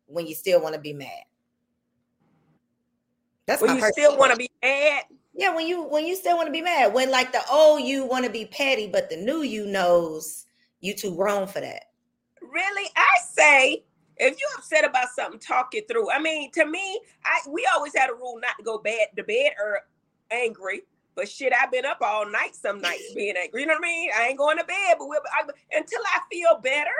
when 0.08 0.28
you 0.28 0.36
still 0.36 0.62
want 0.62 0.76
to 0.76 0.82
be 0.82 0.94
mad? 0.94 1.24
That's 3.46 3.62
when 3.62 3.78
you 3.78 3.92
still 3.92 4.18
want 4.18 4.32
to 4.32 4.38
be 4.38 4.50
mad. 4.62 5.04
Yeah, 5.34 5.56
when 5.56 5.68
you 5.68 5.84
when 5.84 6.06
you 6.06 6.16
still 6.16 6.36
want 6.36 6.48
to 6.48 6.52
be 6.52 6.62
mad. 6.62 6.94
When 6.94 7.12
like 7.12 7.32
the 7.32 7.42
old 7.52 7.84
you 7.84 8.06
want 8.06 8.26
to 8.26 8.32
be 8.32 8.46
petty, 8.46 8.88
but 8.88 9.10
the 9.10 9.18
new 9.18 9.42
you 9.42 9.66
knows 9.66 10.46
you 10.82 10.94
too 10.94 11.16
grown 11.16 11.48
for 11.48 11.62
that. 11.62 11.84
Really? 12.42 12.90
I 12.96 13.10
say 13.32 13.84
if 14.20 14.40
you're 14.40 14.50
upset 14.58 14.86
about 14.86 15.10
something, 15.16 15.40
talk 15.40 15.70
it 15.74 15.88
through. 15.88 16.12
I 16.12 16.20
mean, 16.20 16.52
to 16.52 16.66
me, 16.66 17.02
I 17.24 17.40
we 17.50 17.68
always 17.74 17.96
had 17.96 18.10
a 18.10 18.14
rule 18.14 18.40
not 18.42 18.58
to 18.58 18.64
go 18.64 18.78
bad 18.78 19.08
to 19.16 19.24
bed 19.24 19.52
or 19.64 19.82
angry. 20.32 20.82
But 21.16 21.28
shit, 21.28 21.52
I've 21.52 21.72
been 21.72 21.86
up 21.86 21.98
all 22.02 22.30
night 22.30 22.56
some 22.56 22.80
nights 22.80 23.12
being 23.16 23.36
angry. 23.36 23.62
You 23.62 23.68
know 23.68 23.74
what 23.74 23.86
I 23.86 23.88
mean? 23.88 24.10
I 24.16 24.28
ain't 24.28 24.38
going 24.38 24.58
to 24.58 24.64
bed, 24.64 24.98
but 25.00 25.08
we'll, 25.08 25.20
I, 25.34 25.50
until 25.76 26.02
I 26.14 26.20
feel 26.32 26.60
better, 26.62 26.92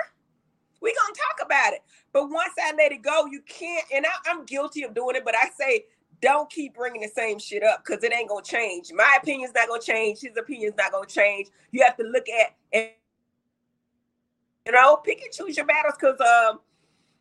we 0.80 0.94
gonna 0.94 1.14
talk 1.14 1.46
about 1.46 1.72
it. 1.72 1.82
But 2.12 2.30
once 2.30 2.52
I 2.58 2.72
let 2.76 2.92
it 2.92 3.02
go, 3.02 3.26
you 3.26 3.42
can't. 3.48 3.84
And 3.94 4.06
I, 4.06 4.30
I'm 4.30 4.44
guilty 4.44 4.82
of 4.82 4.94
doing 4.94 5.16
it, 5.16 5.24
but 5.24 5.34
I 5.36 5.48
say 5.58 5.84
don't 6.20 6.50
keep 6.50 6.74
bringing 6.74 7.00
the 7.00 7.08
same 7.08 7.38
shit 7.38 7.62
up 7.62 7.84
because 7.84 8.02
it 8.02 8.12
ain't 8.12 8.28
gonna 8.28 8.42
change. 8.42 8.90
My 8.92 9.18
opinion's 9.20 9.54
not 9.54 9.68
gonna 9.68 9.80
change. 9.80 10.20
His 10.20 10.36
opinion's 10.36 10.76
not 10.76 10.92
gonna 10.92 11.06
change. 11.06 11.48
You 11.70 11.84
have 11.84 11.96
to 11.96 12.04
look 12.04 12.28
at 12.28 12.54
and 12.72 12.90
you 14.66 14.72
know 14.72 14.96
pick 14.96 15.22
and 15.22 15.32
choose 15.32 15.56
your 15.56 15.66
battles 15.66 15.94
because 15.98 16.20
um 16.20 16.60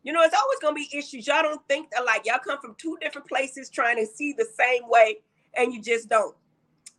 you 0.08 0.14
know, 0.14 0.22
it's 0.22 0.34
always 0.34 0.58
gonna 0.60 0.74
be 0.74 0.88
issues. 0.98 1.28
Y'all 1.28 1.44
don't 1.44 1.68
think 1.68 1.92
that 1.92 2.06
like 2.06 2.26
Y'all 2.26 2.40
come 2.40 2.62
from 2.62 2.76
two 2.78 2.98
different 3.02 3.28
places 3.28 3.70
trying 3.70 3.98
to 3.98 4.06
see 4.06 4.32
the 4.32 4.48
same 4.58 4.88
way, 4.88 5.18
and 5.54 5.74
you 5.74 5.82
just 5.82 6.08
don't. 6.08 6.34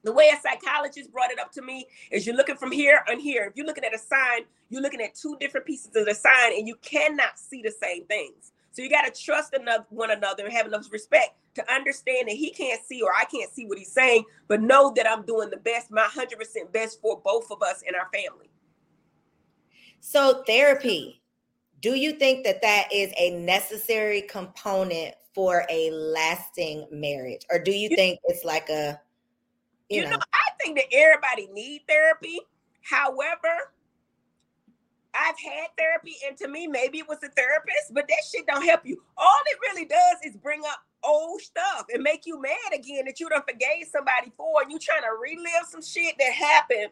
The 0.05 0.13
way 0.13 0.29
a 0.29 0.39
psychologist 0.39 1.11
brought 1.11 1.31
it 1.31 1.39
up 1.39 1.51
to 1.53 1.63
me 1.63 1.87
is 2.11 2.27
you're 2.27 2.37
looking 2.37 2.57
from 2.57 2.71
here 2.71 3.03
and 3.09 3.19
here. 3.19 3.45
If 3.45 3.57
you're 3.57 3.65
looking 3.65 3.85
at 3.85 3.95
a 3.95 3.99
sign, 3.99 4.43
you're 4.69 4.83
looking 4.83 5.01
at 5.01 5.15
two 5.15 5.39
different 5.41 5.67
pieces 5.67 5.97
of 5.97 6.05
the 6.05 6.15
sign, 6.15 6.53
and 6.59 6.69
you 6.69 6.75
cannot 6.83 7.39
see 7.39 7.63
the 7.63 7.71
same 7.71 8.05
things. 8.05 8.53
So 8.73 8.83
you 8.83 8.91
got 8.91 9.13
to 9.13 9.23
trust 9.25 9.55
another 9.55 9.87
one 9.89 10.11
another 10.11 10.45
and 10.45 10.53
have 10.53 10.67
enough 10.67 10.93
respect 10.93 11.31
to 11.55 11.73
understand 11.73 12.29
that 12.29 12.37
he 12.37 12.51
can't 12.51 12.85
see 12.85 13.01
or 13.01 13.13
I 13.19 13.25
can't 13.25 13.51
see 13.51 13.65
what 13.65 13.79
he's 13.79 13.91
saying, 13.91 14.25
but 14.49 14.61
know 14.61 14.93
that 14.97 15.11
I'm 15.11 15.23
doing 15.25 15.49
the 15.49 15.57
best, 15.57 15.91
my 15.91 16.07
100% 16.07 16.73
best 16.73 17.01
for 17.01 17.19
both 17.25 17.51
of 17.51 17.63
us 17.63 17.83
and 17.87 17.97
our 17.97 18.11
family. 18.13 18.51
So 20.01 20.45
therapy, 20.47 21.23
do 21.81 21.95
you 21.95 22.13
think 22.13 22.45
that 22.45 22.63
that 22.63 22.89
is 22.93 23.13
a 23.17 23.31
necessary 23.31 24.23
component 24.23 25.15
for 25.35 25.65
a 25.71 25.91
lasting 25.91 26.87
marriage? 26.91 27.47
Or 27.51 27.59
do 27.59 27.71
you, 27.71 27.89
you 27.91 27.97
think 27.97 28.19
it's 28.25 28.45
like 28.45 28.69
a 28.69 29.01
you, 29.89 29.99
you 29.99 30.05
know, 30.05 30.11
know? 30.11 30.19
I 30.33 30.49
think 30.61 30.77
that 30.77 30.87
everybody 30.93 31.49
need 31.53 31.83
therapy. 31.89 32.41
However 32.83 33.73
I've 35.15 35.39
had 35.39 35.69
therapy, 35.77 36.17
and 36.27 36.37
to 36.39 36.49
me, 36.49 36.67
maybe 36.67 36.99
it 36.99 37.09
was 37.09 37.19
a 37.25 37.29
therapist, 37.29 37.93
but 37.93 38.07
that 38.09 38.19
shit 38.31 38.47
don't 38.47 38.65
help 38.65 38.83
you. 38.85 39.03
All 39.17 39.39
it 39.47 39.59
really 39.63 39.87
does 39.87 40.17
is 40.25 40.37
bring 40.37 40.63
up 40.65 40.81
old 41.03 41.41
stuff 41.41 41.87
and 41.93 42.03
make 42.03 42.27
you 42.27 42.41
mad 42.41 42.75
again 42.75 43.05
that 43.07 43.19
you 43.19 43.29
don't 43.29 43.49
forgave 43.49 43.87
somebody 43.91 44.33
for, 44.37 44.63
and 44.63 44.71
you 44.71 44.79
trying 44.79 45.03
to 45.03 45.09
relive 45.21 45.67
some 45.69 45.83
shit 45.83 46.15
that 46.19 46.33
happened 46.33 46.89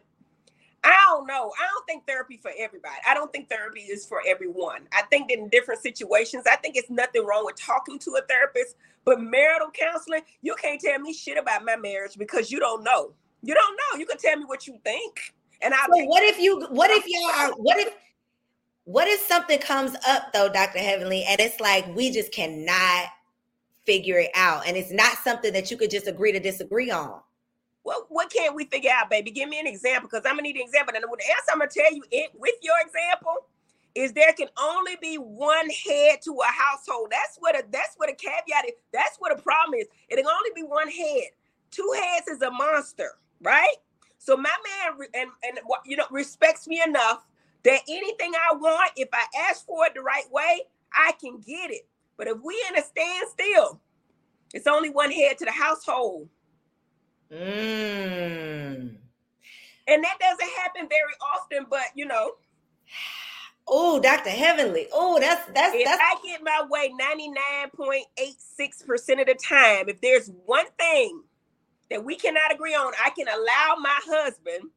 I 0.87 1.05
don't 1.09 1.27
know. 1.27 1.51
I 1.59 1.67
don't 1.67 1.85
think 1.85 2.07
therapy 2.07 2.39
for 2.41 2.51
everybody. 2.57 2.95
I 3.05 3.13
don't 3.13 3.31
think 3.33 3.49
therapy 3.49 3.81
is 3.81 4.05
for 4.05 4.21
everyone. 4.25 4.87
I 4.93 5.01
think 5.03 5.27
that 5.27 5.37
in 5.37 5.49
different 5.49 5.81
situations, 5.81 6.45
I 6.49 6.55
think 6.55 6.77
it's 6.77 6.89
nothing 6.89 7.25
wrong 7.25 7.45
with 7.45 7.57
talking 7.57 7.99
to 7.99 8.11
a 8.11 8.21
therapist, 8.21 8.77
but 9.03 9.19
marital 9.19 9.69
counseling, 9.69 10.21
you 10.41 10.55
can't 10.55 10.79
tell 10.79 10.97
me 10.99 11.13
shit 11.13 11.37
about 11.37 11.65
my 11.65 11.75
marriage 11.75 12.17
because 12.17 12.51
you 12.51 12.59
don't 12.59 12.85
know. 12.85 13.11
You 13.43 13.53
don't 13.53 13.75
know. 13.75 13.99
You 13.99 14.05
can 14.05 14.17
tell 14.17 14.37
me 14.37 14.45
what 14.45 14.65
you 14.65 14.79
think. 14.85 15.33
And 15.61 15.73
I 15.73 15.77
so 15.77 16.05
what 16.05 16.23
if 16.23 16.39
you 16.39 16.65
what 16.69 16.89
if 16.89 17.03
y'all 17.05 17.31
are 17.31 17.51
what 17.57 17.77
if 17.79 17.93
what 18.85 19.09
if 19.09 19.19
something 19.27 19.59
comes 19.59 19.93
up 20.07 20.31
though, 20.33 20.47
Dr. 20.47 20.79
Heavenly, 20.79 21.25
and 21.27 21.37
it's 21.41 21.59
like 21.59 21.85
we 21.97 22.11
just 22.11 22.31
cannot 22.31 23.07
figure 23.85 24.19
it 24.19 24.31
out 24.35 24.65
and 24.65 24.77
it's 24.77 24.91
not 24.91 25.17
something 25.17 25.51
that 25.51 25.69
you 25.69 25.75
could 25.75 25.91
just 25.91 26.07
agree 26.07 26.31
to 26.31 26.39
disagree 26.39 26.91
on? 26.91 27.19
What 27.87 28.05
what 28.09 28.29
can't 28.29 28.53
we 28.53 28.65
figure 28.65 28.91
out, 28.93 29.09
baby? 29.09 29.31
Give 29.31 29.47
me 29.47 29.61
an 29.61 29.65
example 29.65 30.09
because 30.09 30.25
I'm 30.25 30.33
gonna 30.33 30.41
need 30.41 30.57
an 30.57 30.63
example. 30.63 30.93
And 30.93 31.05
the 31.05 31.09
answer 31.09 31.51
I'm 31.53 31.59
gonna 31.59 31.71
tell 31.71 31.93
you 31.93 32.03
it 32.11 32.31
with 32.35 32.55
your 32.61 32.75
example 32.85 33.47
is 33.95 34.11
there 34.11 34.33
can 34.33 34.49
only 34.61 34.97
be 35.01 35.15
one 35.15 35.69
head 35.69 36.21
to 36.25 36.37
a 36.37 36.51
household. 36.51 37.07
That's 37.11 37.37
what 37.39 37.55
a 37.57 37.63
that's 37.71 37.95
what 37.95 38.09
a 38.09 38.13
caveat 38.13 38.65
is. 38.65 38.73
That's 38.91 39.15
what 39.19 39.31
a 39.31 39.41
problem 39.41 39.79
is. 39.79 39.87
It 40.09 40.17
can 40.17 40.25
only 40.25 40.49
be 40.53 40.63
one 40.63 40.89
head. 40.89 41.29
Two 41.71 41.89
heads 42.03 42.27
is 42.27 42.41
a 42.41 42.51
monster, 42.51 43.11
right? 43.41 43.75
So 44.17 44.35
my 44.35 44.51
man 44.65 45.07
and 45.13 45.29
and 45.43 45.59
you 45.85 45.95
know 45.95 46.07
respects 46.11 46.67
me 46.67 46.81
enough 46.85 47.25
that 47.63 47.79
anything 47.87 48.33
I 48.35 48.53
want, 48.53 48.91
if 48.97 49.07
I 49.13 49.23
ask 49.49 49.65
for 49.65 49.85
it 49.85 49.93
the 49.95 50.01
right 50.01 50.29
way, 50.29 50.63
I 50.93 51.13
can 51.21 51.39
get 51.39 51.71
it. 51.71 51.87
But 52.17 52.27
if 52.27 52.37
we 52.43 52.61
in 52.69 52.77
a 52.77 52.83
standstill, 52.83 53.79
it's 54.53 54.67
only 54.67 54.89
one 54.89 55.11
head 55.11 55.37
to 55.37 55.45
the 55.45 55.51
household. 55.51 56.27
Mm. 57.31 58.97
And 59.87 60.03
that 60.03 60.17
doesn't 60.19 60.49
happen 60.57 60.89
very 60.89 61.13
often, 61.21 61.65
but 61.69 61.85
you 61.95 62.05
know. 62.05 62.33
Oh, 63.69 63.99
Dr. 63.99 64.29
Heavenly. 64.29 64.87
Oh, 64.93 65.19
that's 65.19 65.45
that's 65.53 65.75
if 65.75 65.83
that's 65.83 66.01
I 66.01 66.15
get 66.25 66.41
my 66.41 66.63
way 66.69 66.89
99.86% 66.89 69.19
of 69.19 69.27
the 69.27 69.35
time, 69.35 69.89
if 69.89 69.99
there's 69.99 70.31
one 70.45 70.67
thing 70.79 71.21
that 71.89 72.05
we 72.05 72.15
cannot 72.15 72.53
agree 72.53 72.75
on, 72.75 72.93
I 73.03 73.09
can 73.09 73.27
allow 73.27 73.75
my 73.81 73.99
husband 74.05 74.69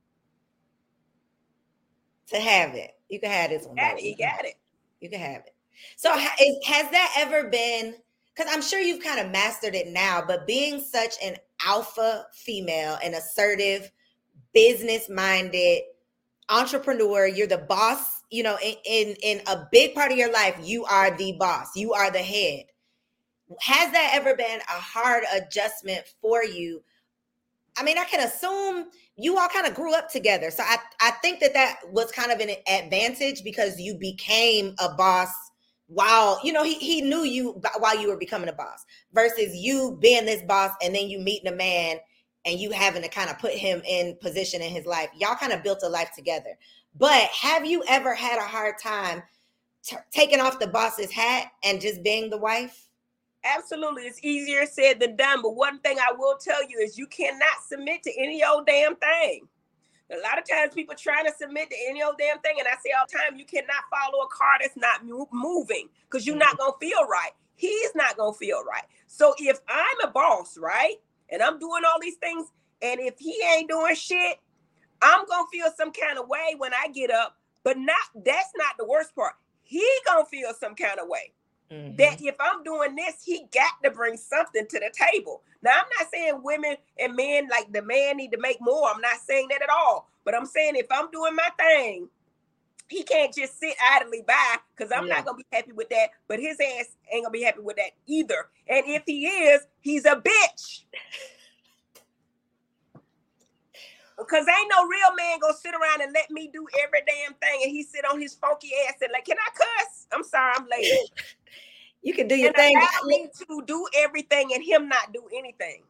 to 2.30 2.40
have 2.40 2.74
it. 2.74 2.92
You 3.08 3.20
can 3.20 3.30
have 3.30 3.50
this 3.50 3.66
one. 3.66 3.76
Got 3.76 3.98
it, 3.98 4.02
you 4.02 4.16
got 4.16 4.44
it. 4.44 4.54
You 5.00 5.08
can 5.08 5.20
have 5.20 5.42
it. 5.46 5.54
So 5.96 6.16
has, 6.16 6.30
has 6.66 6.90
that 6.90 7.14
ever 7.16 7.48
been? 7.48 7.94
Because 8.34 8.52
I'm 8.52 8.62
sure 8.62 8.80
you've 8.80 9.04
kind 9.04 9.20
of 9.20 9.30
mastered 9.30 9.74
it 9.74 9.88
now, 9.88 10.22
but 10.26 10.46
being 10.46 10.80
such 10.80 11.14
an 11.22 11.36
alpha 11.64 12.26
female, 12.32 12.98
an 13.02 13.14
assertive, 13.14 13.90
business 14.52 15.08
minded 15.08 15.82
entrepreneur, 16.50 17.26
you're 17.26 17.46
the 17.46 17.58
boss. 17.58 18.22
You 18.30 18.44
know, 18.44 18.58
in, 18.62 18.74
in 18.84 19.16
in 19.22 19.40
a 19.48 19.66
big 19.72 19.94
part 19.94 20.12
of 20.12 20.18
your 20.18 20.32
life, 20.32 20.56
you 20.62 20.84
are 20.84 21.16
the 21.16 21.32
boss. 21.38 21.74
You 21.74 21.92
are 21.94 22.10
the 22.10 22.18
head. 22.18 22.64
Has 23.60 23.90
that 23.92 24.12
ever 24.14 24.36
been 24.36 24.60
a 24.60 24.80
hard 24.80 25.24
adjustment 25.34 26.04
for 26.20 26.44
you? 26.44 26.82
I 27.76 27.82
mean, 27.82 27.98
I 27.98 28.04
can 28.04 28.20
assume 28.20 28.86
you 29.16 29.36
all 29.38 29.48
kind 29.48 29.66
of 29.66 29.74
grew 29.74 29.94
up 29.94 30.08
together. 30.10 30.50
So 30.50 30.62
I, 30.62 30.76
I 31.00 31.10
think 31.22 31.40
that 31.40 31.54
that 31.54 31.80
was 31.90 32.12
kind 32.12 32.30
of 32.30 32.38
an 32.40 32.50
advantage 32.68 33.42
because 33.42 33.80
you 33.80 33.94
became 33.94 34.74
a 34.78 34.94
boss 34.94 35.28
while, 35.90 36.40
you 36.44 36.52
know, 36.52 36.62
he, 36.62 36.74
he 36.74 37.00
knew 37.02 37.24
you 37.24 37.60
while 37.78 38.00
you 38.00 38.08
were 38.08 38.16
becoming 38.16 38.48
a 38.48 38.52
boss 38.52 38.84
versus 39.12 39.56
you 39.56 39.98
being 40.00 40.24
this 40.24 40.42
boss 40.42 40.70
and 40.82 40.94
then 40.94 41.08
you 41.08 41.18
meeting 41.18 41.52
a 41.52 41.56
man 41.56 41.96
and 42.44 42.60
you 42.60 42.70
having 42.70 43.02
to 43.02 43.08
kind 43.08 43.28
of 43.28 43.38
put 43.40 43.52
him 43.52 43.82
in 43.84 44.16
position 44.22 44.62
in 44.62 44.70
his 44.70 44.86
life. 44.86 45.08
Y'all 45.18 45.34
kind 45.34 45.52
of 45.52 45.64
built 45.64 45.82
a 45.82 45.88
life 45.88 46.10
together. 46.14 46.56
But 46.96 47.24
have 47.30 47.66
you 47.66 47.82
ever 47.88 48.14
had 48.14 48.38
a 48.38 48.46
hard 48.46 48.76
time 48.80 49.22
t- 49.82 49.96
taking 50.12 50.40
off 50.40 50.60
the 50.60 50.68
boss's 50.68 51.10
hat 51.10 51.48
and 51.64 51.80
just 51.80 52.04
being 52.04 52.30
the 52.30 52.38
wife? 52.38 52.86
Absolutely. 53.42 54.04
It's 54.04 54.22
easier 54.22 54.66
said 54.66 55.00
than 55.00 55.16
done. 55.16 55.42
But 55.42 55.56
one 55.56 55.80
thing 55.80 55.98
I 55.98 56.12
will 56.16 56.36
tell 56.36 56.62
you 56.68 56.78
is 56.78 56.98
you 56.98 57.08
cannot 57.08 57.64
submit 57.66 58.04
to 58.04 58.12
any 58.16 58.44
old 58.44 58.66
damn 58.66 58.94
thing. 58.94 59.48
A 60.10 60.18
lot 60.22 60.38
of 60.38 60.48
times 60.48 60.74
people 60.74 60.94
trying 60.96 61.24
to 61.26 61.32
submit 61.38 61.70
to 61.70 61.76
any 61.88 62.02
old 62.02 62.16
damn 62.18 62.40
thing. 62.40 62.56
And 62.58 62.66
I 62.66 62.72
say 62.84 62.90
all 62.98 63.06
the 63.08 63.16
time, 63.16 63.38
you 63.38 63.44
cannot 63.44 63.84
follow 63.90 64.24
a 64.24 64.28
car 64.28 64.58
that's 64.60 64.76
not 64.76 65.04
moving 65.04 65.88
because 66.04 66.26
you're 66.26 66.36
not 66.36 66.50
mm-hmm. 66.50 66.56
going 66.58 66.72
to 66.80 66.86
feel 66.86 67.06
right. 67.06 67.30
He's 67.54 67.94
not 67.94 68.16
going 68.16 68.32
to 68.32 68.38
feel 68.38 68.64
right. 68.64 68.84
So 69.06 69.34
if 69.38 69.60
I'm 69.68 70.08
a 70.08 70.10
boss, 70.10 70.58
right, 70.58 70.96
and 71.28 71.42
I'm 71.42 71.58
doing 71.58 71.82
all 71.86 72.00
these 72.00 72.16
things, 72.16 72.48
and 72.82 72.98
if 73.00 73.18
he 73.18 73.40
ain't 73.54 73.68
doing 73.68 73.94
shit, 73.94 74.38
I'm 75.02 75.26
going 75.26 75.44
to 75.44 75.58
feel 75.58 75.70
some 75.76 75.92
kind 75.92 76.18
of 76.18 76.28
way 76.28 76.54
when 76.58 76.72
I 76.74 76.88
get 76.88 77.10
up. 77.10 77.36
But 77.62 77.76
not 77.76 78.00
that's 78.14 78.52
not 78.56 78.76
the 78.78 78.86
worst 78.86 79.14
part. 79.14 79.34
He 79.62 79.86
going 80.06 80.24
to 80.24 80.28
feel 80.30 80.52
some 80.58 80.74
kind 80.74 80.98
of 80.98 81.08
way. 81.08 81.32
Mm-hmm. 81.72 81.96
That 81.96 82.20
if 82.20 82.34
I'm 82.40 82.64
doing 82.64 82.96
this, 82.96 83.22
he 83.24 83.46
got 83.54 83.72
to 83.84 83.90
bring 83.90 84.16
something 84.16 84.66
to 84.66 84.80
the 84.80 84.92
table. 84.92 85.42
Now, 85.62 85.72
I'm 85.72 85.86
not 85.98 86.10
saying 86.10 86.40
women 86.42 86.76
and 86.98 87.14
men 87.14 87.48
like 87.48 87.72
the 87.72 87.82
man 87.82 88.16
need 88.16 88.32
to 88.32 88.40
make 88.40 88.58
more. 88.60 88.88
I'm 88.92 89.00
not 89.00 89.18
saying 89.24 89.48
that 89.50 89.62
at 89.62 89.70
all. 89.70 90.08
But 90.24 90.34
I'm 90.34 90.46
saying 90.46 90.76
if 90.76 90.86
I'm 90.90 91.10
doing 91.10 91.36
my 91.36 91.48
thing, 91.58 92.08
he 92.88 93.04
can't 93.04 93.32
just 93.32 93.58
sit 93.60 93.74
idly 93.92 94.24
by 94.26 94.56
because 94.76 94.92
I'm 94.92 95.06
yeah. 95.06 95.14
not 95.14 95.26
gonna 95.26 95.38
be 95.38 95.46
happy 95.52 95.72
with 95.72 95.88
that. 95.90 96.10
But 96.26 96.40
his 96.40 96.58
ass 96.60 96.86
ain't 97.12 97.24
gonna 97.24 97.30
be 97.30 97.42
happy 97.42 97.60
with 97.60 97.76
that 97.76 97.92
either. 98.06 98.48
And 98.66 98.84
if 98.86 99.04
he 99.06 99.26
is, 99.26 99.62
he's 99.80 100.04
a 100.04 100.16
bitch. 100.16 100.82
Because 104.20 104.46
ain't 104.46 104.70
no 104.70 104.86
real 104.86 105.14
man 105.16 105.38
gonna 105.40 105.54
sit 105.54 105.74
around 105.74 106.02
and 106.02 106.12
let 106.12 106.30
me 106.30 106.50
do 106.52 106.66
every 106.82 107.00
damn 107.06 107.34
thing 107.34 107.60
and 107.64 107.70
he 107.70 107.82
sit 107.82 108.04
on 108.04 108.20
his 108.20 108.34
funky 108.34 108.70
ass 108.86 108.94
and 109.00 109.10
like, 109.12 109.24
can 109.24 109.36
I 109.38 109.50
cuss? 109.54 110.06
I'm 110.12 110.22
sorry, 110.22 110.54
I'm 110.56 110.66
late. 110.68 110.92
You 112.02 112.14
can 112.14 112.28
do 112.28 112.34
your 112.34 112.48
and 112.48 112.56
thing. 112.56 112.76
Allow 112.76 113.08
me 113.08 113.28
to 113.46 113.62
do 113.66 113.86
everything 113.94 114.52
and 114.54 114.64
him 114.64 114.88
not 114.88 115.12
do 115.12 115.22
anything. 115.36 115.82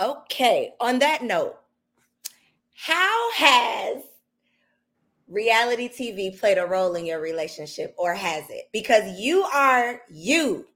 Okay. 0.00 0.72
On 0.80 0.98
that 1.00 1.22
note, 1.22 1.56
how 2.74 3.32
has 3.32 4.02
reality 5.28 5.88
TV 5.88 6.38
played 6.38 6.58
a 6.58 6.66
role 6.66 6.94
in 6.94 7.06
your 7.06 7.20
relationship, 7.20 7.94
or 7.98 8.14
has 8.14 8.44
it? 8.50 8.68
Because 8.72 9.18
you 9.18 9.42
are 9.42 10.00
you, 10.10 10.66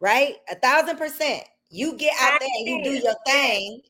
right? 0.00 0.36
A 0.50 0.54
thousand 0.54 0.96
percent. 0.96 1.44
You 1.70 1.96
get 1.96 2.14
out 2.20 2.40
there 2.40 2.48
and 2.58 2.66
you 2.66 2.82
do 2.82 2.92
your 2.92 3.16
thing. 3.26 3.82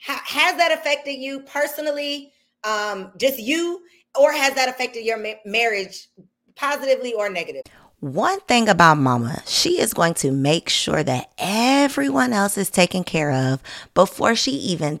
How, 0.00 0.18
has 0.24 0.56
that 0.56 0.72
affected 0.72 1.14
you 1.14 1.40
personally? 1.40 2.32
Um, 2.64 3.12
just 3.16 3.38
you, 3.38 3.82
or 4.18 4.32
has 4.32 4.54
that 4.54 4.68
affected 4.68 5.04
your 5.04 5.18
ma- 5.18 5.40
marriage 5.44 6.08
positively 6.56 7.12
or 7.14 7.30
negative. 7.30 7.62
One 8.00 8.40
thing 8.40 8.68
about 8.68 8.96
mama, 8.96 9.42
she 9.46 9.78
is 9.78 9.92
going 9.92 10.14
to 10.14 10.30
make 10.30 10.68
sure 10.68 11.02
that 11.02 11.30
everyone 11.38 12.32
else 12.32 12.56
is 12.56 12.70
taken 12.70 13.04
care 13.04 13.30
of 13.30 13.62
before 13.92 14.34
she 14.34 14.52
even 14.52 15.00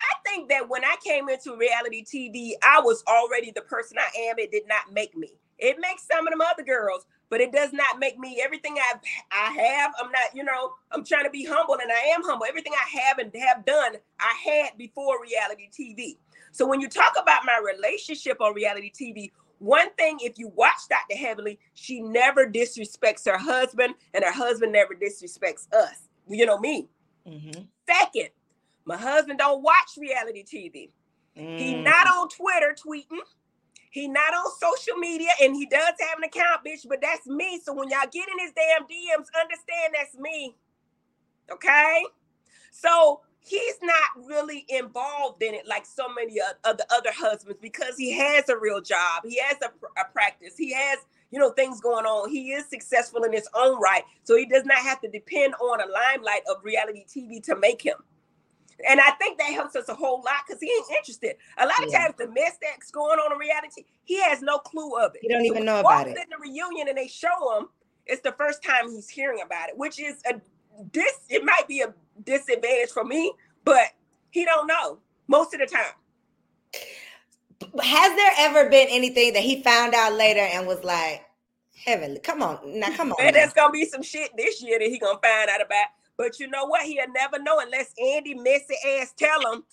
I 0.00 0.28
think 0.28 0.48
that 0.48 0.68
when 0.68 0.84
I 0.84 0.96
came 1.04 1.28
into 1.28 1.56
reality 1.56 2.04
TV, 2.04 2.52
I 2.62 2.80
was 2.80 3.02
already 3.06 3.50
the 3.50 3.62
person 3.62 3.98
I 3.98 4.28
am. 4.28 4.38
It 4.38 4.50
did 4.50 4.66
not 4.66 4.92
make 4.92 5.16
me. 5.16 5.34
It 5.58 5.76
makes 5.78 6.06
some 6.06 6.26
of 6.26 6.30
them 6.30 6.40
other 6.40 6.62
girls, 6.62 7.04
but 7.28 7.40
it 7.40 7.52
does 7.52 7.72
not 7.72 7.98
make 7.98 8.18
me. 8.18 8.40
Everything 8.42 8.76
I've 8.78 9.00
I 9.30 9.52
have, 9.52 9.92
I'm 10.00 10.10
not, 10.10 10.34
you 10.34 10.42
know, 10.42 10.72
I'm 10.90 11.04
trying 11.04 11.24
to 11.24 11.30
be 11.30 11.44
humble 11.44 11.74
and 11.74 11.92
I 11.92 12.12
am 12.14 12.22
humble. 12.22 12.46
Everything 12.48 12.72
I 12.74 13.00
have 13.00 13.18
and 13.18 13.30
have 13.36 13.64
done, 13.66 13.96
I 14.18 14.34
had 14.44 14.78
before 14.78 15.22
reality 15.22 15.68
TV. 15.70 16.16
So 16.52 16.66
when 16.66 16.80
you 16.80 16.88
talk 16.88 17.12
about 17.20 17.44
my 17.44 17.60
relationship 17.62 18.40
on 18.40 18.54
reality 18.54 18.90
TV, 18.90 19.30
one 19.58 19.90
thing, 19.98 20.18
if 20.20 20.38
you 20.38 20.48
watch 20.54 20.88
Dr. 20.88 21.18
Heavenly, 21.18 21.58
she 21.74 22.00
never 22.00 22.46
disrespects 22.46 23.26
her 23.26 23.36
husband, 23.36 23.94
and 24.14 24.24
her 24.24 24.32
husband 24.32 24.72
never 24.72 24.94
disrespects 24.94 25.70
us. 25.72 26.08
You 26.26 26.46
know 26.46 26.58
me. 26.58 26.88
Mm-hmm. 27.28 27.62
Second, 27.86 28.30
my 28.84 28.96
husband 28.96 29.38
don't 29.38 29.62
watch 29.62 29.96
reality 29.98 30.44
TV. 30.44 30.90
Mm. 31.38 31.58
He 31.58 31.74
not 31.82 32.06
on 32.06 32.28
Twitter 32.28 32.74
tweeting. 32.74 33.20
He 33.90 34.06
not 34.06 34.32
on 34.34 34.46
social 34.60 34.96
media, 34.98 35.30
and 35.42 35.54
he 35.54 35.66
does 35.66 35.94
have 36.08 36.18
an 36.18 36.24
account, 36.24 36.64
bitch. 36.64 36.86
But 36.88 37.00
that's 37.00 37.26
me. 37.26 37.60
So 37.62 37.72
when 37.72 37.88
y'all 37.88 38.08
get 38.10 38.28
in 38.28 38.38
his 38.38 38.52
damn 38.52 38.82
DMs, 38.82 39.26
understand 39.40 39.94
that's 39.94 40.16
me. 40.16 40.54
Okay. 41.50 42.04
So 42.70 43.20
he's 43.40 43.78
not 43.82 44.26
really 44.26 44.64
involved 44.68 45.42
in 45.42 45.54
it 45.54 45.66
like 45.66 45.86
so 45.86 46.08
many 46.08 46.38
of 46.64 46.76
the 46.76 46.86
other 46.92 47.10
husbands 47.12 47.58
because 47.60 47.96
he 47.96 48.12
has 48.12 48.48
a 48.48 48.56
real 48.56 48.80
job, 48.80 49.24
he 49.24 49.40
has 49.40 49.56
a, 49.62 50.00
a 50.00 50.04
practice, 50.12 50.56
he 50.56 50.72
has 50.72 50.98
you 51.30 51.38
know 51.38 51.50
things 51.50 51.80
going 51.80 52.06
on. 52.06 52.28
He 52.30 52.52
is 52.52 52.66
successful 52.66 53.24
in 53.24 53.32
his 53.32 53.48
own 53.54 53.80
right, 53.80 54.02
so 54.24 54.36
he 54.36 54.46
does 54.46 54.64
not 54.64 54.78
have 54.78 55.00
to 55.00 55.08
depend 55.08 55.54
on 55.54 55.80
a 55.80 55.86
limelight 55.86 56.42
of 56.48 56.64
reality 56.64 57.04
TV 57.08 57.42
to 57.44 57.56
make 57.56 57.82
him. 57.82 57.96
And 58.88 59.00
I 59.00 59.10
think 59.12 59.38
that 59.38 59.52
helps 59.52 59.76
us 59.76 59.88
a 59.88 59.94
whole 59.94 60.22
lot 60.22 60.44
because 60.46 60.60
he 60.60 60.68
ain't 60.70 60.90
interested. 60.96 61.36
A 61.58 61.66
lot 61.66 61.82
of 61.82 61.90
yeah. 61.90 62.06
times, 62.06 62.14
the 62.18 62.28
mess 62.28 62.56
that's 62.60 62.90
going 62.90 63.18
on 63.18 63.32
in 63.32 63.38
reality, 63.38 63.84
he 64.04 64.20
has 64.22 64.42
no 64.42 64.58
clue 64.58 64.96
of 64.96 65.14
it. 65.14 65.20
He 65.22 65.28
don't 65.28 65.40
so 65.40 65.52
even 65.52 65.64
know 65.64 65.80
about 65.80 66.06
it. 66.06 66.16
In 66.16 66.24
the 66.30 66.38
reunion, 66.40 66.88
and 66.88 66.96
they 66.96 67.08
show 67.08 67.58
him, 67.58 67.68
it's 68.06 68.22
the 68.22 68.32
first 68.32 68.62
time 68.62 68.90
he's 68.90 69.08
hearing 69.08 69.40
about 69.44 69.68
it, 69.68 69.76
which 69.76 70.00
is 70.00 70.22
a 70.28 70.40
this. 70.92 71.12
It 71.28 71.44
might 71.44 71.68
be 71.68 71.80
a 71.80 71.94
disadvantage 72.24 72.90
for 72.90 73.04
me, 73.04 73.32
but 73.64 73.88
he 74.30 74.44
don't 74.44 74.66
know 74.66 74.98
most 75.28 75.54
of 75.54 75.60
the 75.60 75.66
time. 75.66 75.92
Has 77.82 78.16
there 78.16 78.32
ever 78.38 78.70
been 78.70 78.88
anything 78.90 79.34
that 79.34 79.42
he 79.42 79.62
found 79.62 79.94
out 79.94 80.14
later 80.14 80.40
and 80.40 80.66
was 80.66 80.82
like, 80.82 81.22
"Heavenly, 81.84 82.20
come 82.20 82.42
on, 82.42 82.58
now 82.80 82.94
come 82.96 83.12
on." 83.12 83.18
And 83.20 83.36
there's 83.36 83.52
gonna 83.52 83.72
be 83.72 83.84
some 83.84 84.02
shit 84.02 84.30
this 84.36 84.62
year 84.62 84.78
that 84.78 84.88
he 84.88 84.98
gonna 84.98 85.18
find 85.22 85.50
out 85.50 85.60
about. 85.60 85.86
But 86.20 86.38
you 86.38 86.48
know 86.48 86.66
what? 86.66 86.82
He'll 86.82 87.10
never 87.14 87.38
know 87.42 87.60
unless 87.60 87.94
Andy 87.98 88.34
messy 88.34 88.74
ass 88.86 89.14
tell 89.16 89.54
him. 89.54 89.64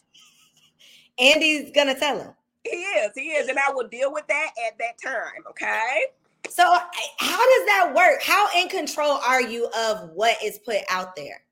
Andy's 1.20 1.72
gonna 1.76 1.94
tell 1.94 2.18
him. 2.18 2.32
He 2.64 2.78
is, 2.78 3.12
he 3.16 3.32
is, 3.32 3.50
and 3.50 3.60
I 3.60 3.74
will 3.74 3.90
deal 3.90 4.14
with 4.14 4.26
that 4.28 4.52
at 4.66 4.78
that 4.78 4.94
time. 5.04 5.44
Okay. 5.50 6.04
So 6.48 6.64
how 6.64 7.38
does 7.38 7.66
that 7.66 7.92
work? 7.94 8.24
How 8.24 8.48
in 8.58 8.70
control 8.70 9.20
are 9.28 9.42
you 9.42 9.70
of 9.78 10.12
what 10.12 10.38
is 10.42 10.58
put 10.60 10.78
out 10.90 11.18
there? 11.18 11.44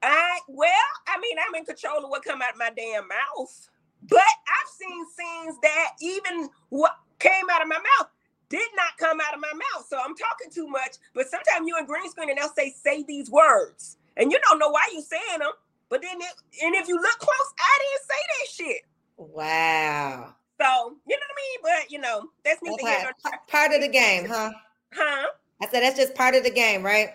I 0.00 0.38
well, 0.46 0.70
I 1.08 1.18
mean, 1.18 1.36
I'm 1.44 1.56
in 1.56 1.64
control 1.64 2.04
of 2.04 2.10
what 2.10 2.22
come 2.22 2.40
out 2.40 2.52
of 2.52 2.58
my 2.58 2.70
damn 2.76 3.08
mouth. 3.08 3.68
But 4.04 4.20
I've 4.20 4.70
seen 4.78 5.06
scenes 5.16 5.56
that 5.60 5.88
even 6.00 6.48
what 6.68 6.92
came 7.18 7.50
out 7.50 7.62
of 7.62 7.68
my 7.68 7.78
mouth 7.78 8.10
did 8.48 8.68
not 8.76 8.96
come 8.98 9.20
out 9.20 9.34
of 9.34 9.40
my 9.40 9.52
mouth. 9.52 9.86
So 9.88 9.98
I'm 9.98 10.14
talking 10.14 10.50
too 10.50 10.66
much. 10.68 10.96
But 11.14 11.28
sometimes 11.28 11.66
you're 11.66 11.78
in 11.78 11.86
green 11.86 12.08
screen 12.10 12.30
and 12.30 12.38
they'll 12.38 12.48
say, 12.48 12.70
say 12.70 13.02
these 13.02 13.30
words. 13.30 13.96
And 14.16 14.30
you 14.30 14.38
don't 14.48 14.58
know 14.58 14.70
why 14.70 14.86
you're 14.92 15.02
saying 15.02 15.40
them. 15.40 15.52
But 15.88 16.02
then 16.02 16.16
it, 16.20 16.34
and 16.62 16.74
if 16.74 16.88
you 16.88 16.96
look 16.96 17.18
close, 17.18 17.54
I 17.58 17.78
didn't 17.80 18.06
say 18.08 18.14
that 18.28 18.50
shit. 18.50 18.82
Wow. 19.16 20.34
So 20.60 20.96
you 21.06 21.16
know 21.16 21.22
what 21.28 21.34
I 21.34 21.36
mean? 21.36 21.58
But 21.62 21.92
you 21.92 21.98
know, 21.98 22.28
that's 22.44 22.60
neither 22.62 22.82
okay. 22.82 23.36
part 23.48 23.72
of 23.72 23.80
the 23.80 23.88
game, 23.88 24.26
huh? 24.26 24.50
Huh? 24.92 25.26
I 25.60 25.68
said 25.68 25.82
that's 25.82 25.96
just 25.96 26.14
part 26.14 26.34
of 26.34 26.44
the 26.44 26.50
game, 26.50 26.82
right? 26.82 27.08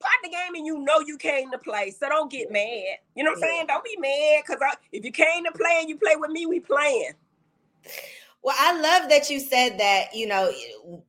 Part 0.00 0.14
of 0.24 0.30
the 0.30 0.36
game, 0.36 0.54
and 0.54 0.66
you 0.66 0.78
know 0.78 1.00
you 1.00 1.16
came 1.18 1.50
to 1.50 1.58
play, 1.58 1.90
so 1.90 2.08
don't 2.08 2.30
get 2.30 2.52
mad. 2.52 2.98
You 3.16 3.24
know 3.24 3.30
what 3.30 3.38
I'm 3.38 3.42
saying? 3.42 3.66
Don't 3.66 3.84
be 3.84 3.96
mad 3.98 4.44
because 4.46 4.62
if 4.92 5.04
you 5.04 5.10
came 5.10 5.44
to 5.44 5.52
play 5.52 5.78
and 5.80 5.88
you 5.88 5.96
play 5.96 6.14
with 6.16 6.30
me, 6.30 6.46
we 6.46 6.60
playing. 6.60 7.12
Well, 8.48 8.56
I 8.58 8.80
love 8.80 9.10
that 9.10 9.28
you 9.28 9.40
said 9.40 9.76
that, 9.76 10.14
you 10.14 10.26
know, 10.26 10.50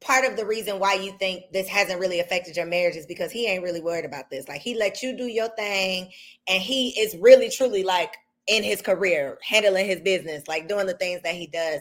part 0.01 0.25
of 0.25 0.35
the 0.35 0.45
reason 0.45 0.77
why 0.77 0.95
you 0.95 1.13
think 1.19 1.45
this 1.53 1.69
hasn't 1.69 2.01
really 2.01 2.19
affected 2.19 2.57
your 2.57 2.65
marriage 2.65 2.97
is 2.97 3.05
because 3.05 3.31
he 3.31 3.47
ain't 3.47 3.63
really 3.63 3.79
worried 3.79 4.03
about 4.03 4.29
this. 4.29 4.49
Like 4.49 4.59
he 4.59 4.75
let 4.75 5.01
you 5.01 5.15
do 5.15 5.23
your 5.23 5.47
thing 5.55 6.11
and 6.49 6.61
he 6.61 6.89
is 6.99 7.15
really 7.15 7.49
truly 7.49 7.81
like 7.81 8.17
in 8.47 8.61
his 8.61 8.81
career, 8.81 9.37
handling 9.41 9.85
his 9.85 10.01
business, 10.01 10.49
like 10.49 10.67
doing 10.67 10.85
the 10.85 10.95
things 10.95 11.21
that 11.21 11.33
he 11.33 11.47
does. 11.47 11.79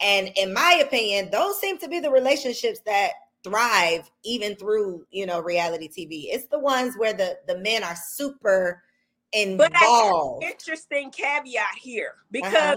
And 0.00 0.30
in 0.36 0.54
my 0.54 0.80
opinion, 0.80 1.32
those 1.32 1.58
seem 1.58 1.76
to 1.78 1.88
be 1.88 1.98
the 1.98 2.12
relationships 2.12 2.78
that 2.86 3.10
thrive 3.42 4.08
even 4.24 4.54
through, 4.54 5.04
you 5.10 5.26
know, 5.26 5.40
reality 5.40 5.88
TV. 5.88 6.26
It's 6.32 6.46
the 6.46 6.60
ones 6.60 6.94
where 6.96 7.14
the 7.14 7.36
the 7.48 7.58
men 7.58 7.82
are 7.82 7.96
super 7.96 8.80
involved. 9.32 10.38
But 10.38 10.52
interesting 10.52 11.10
caveat 11.10 11.74
here 11.80 12.14
because 12.30 12.76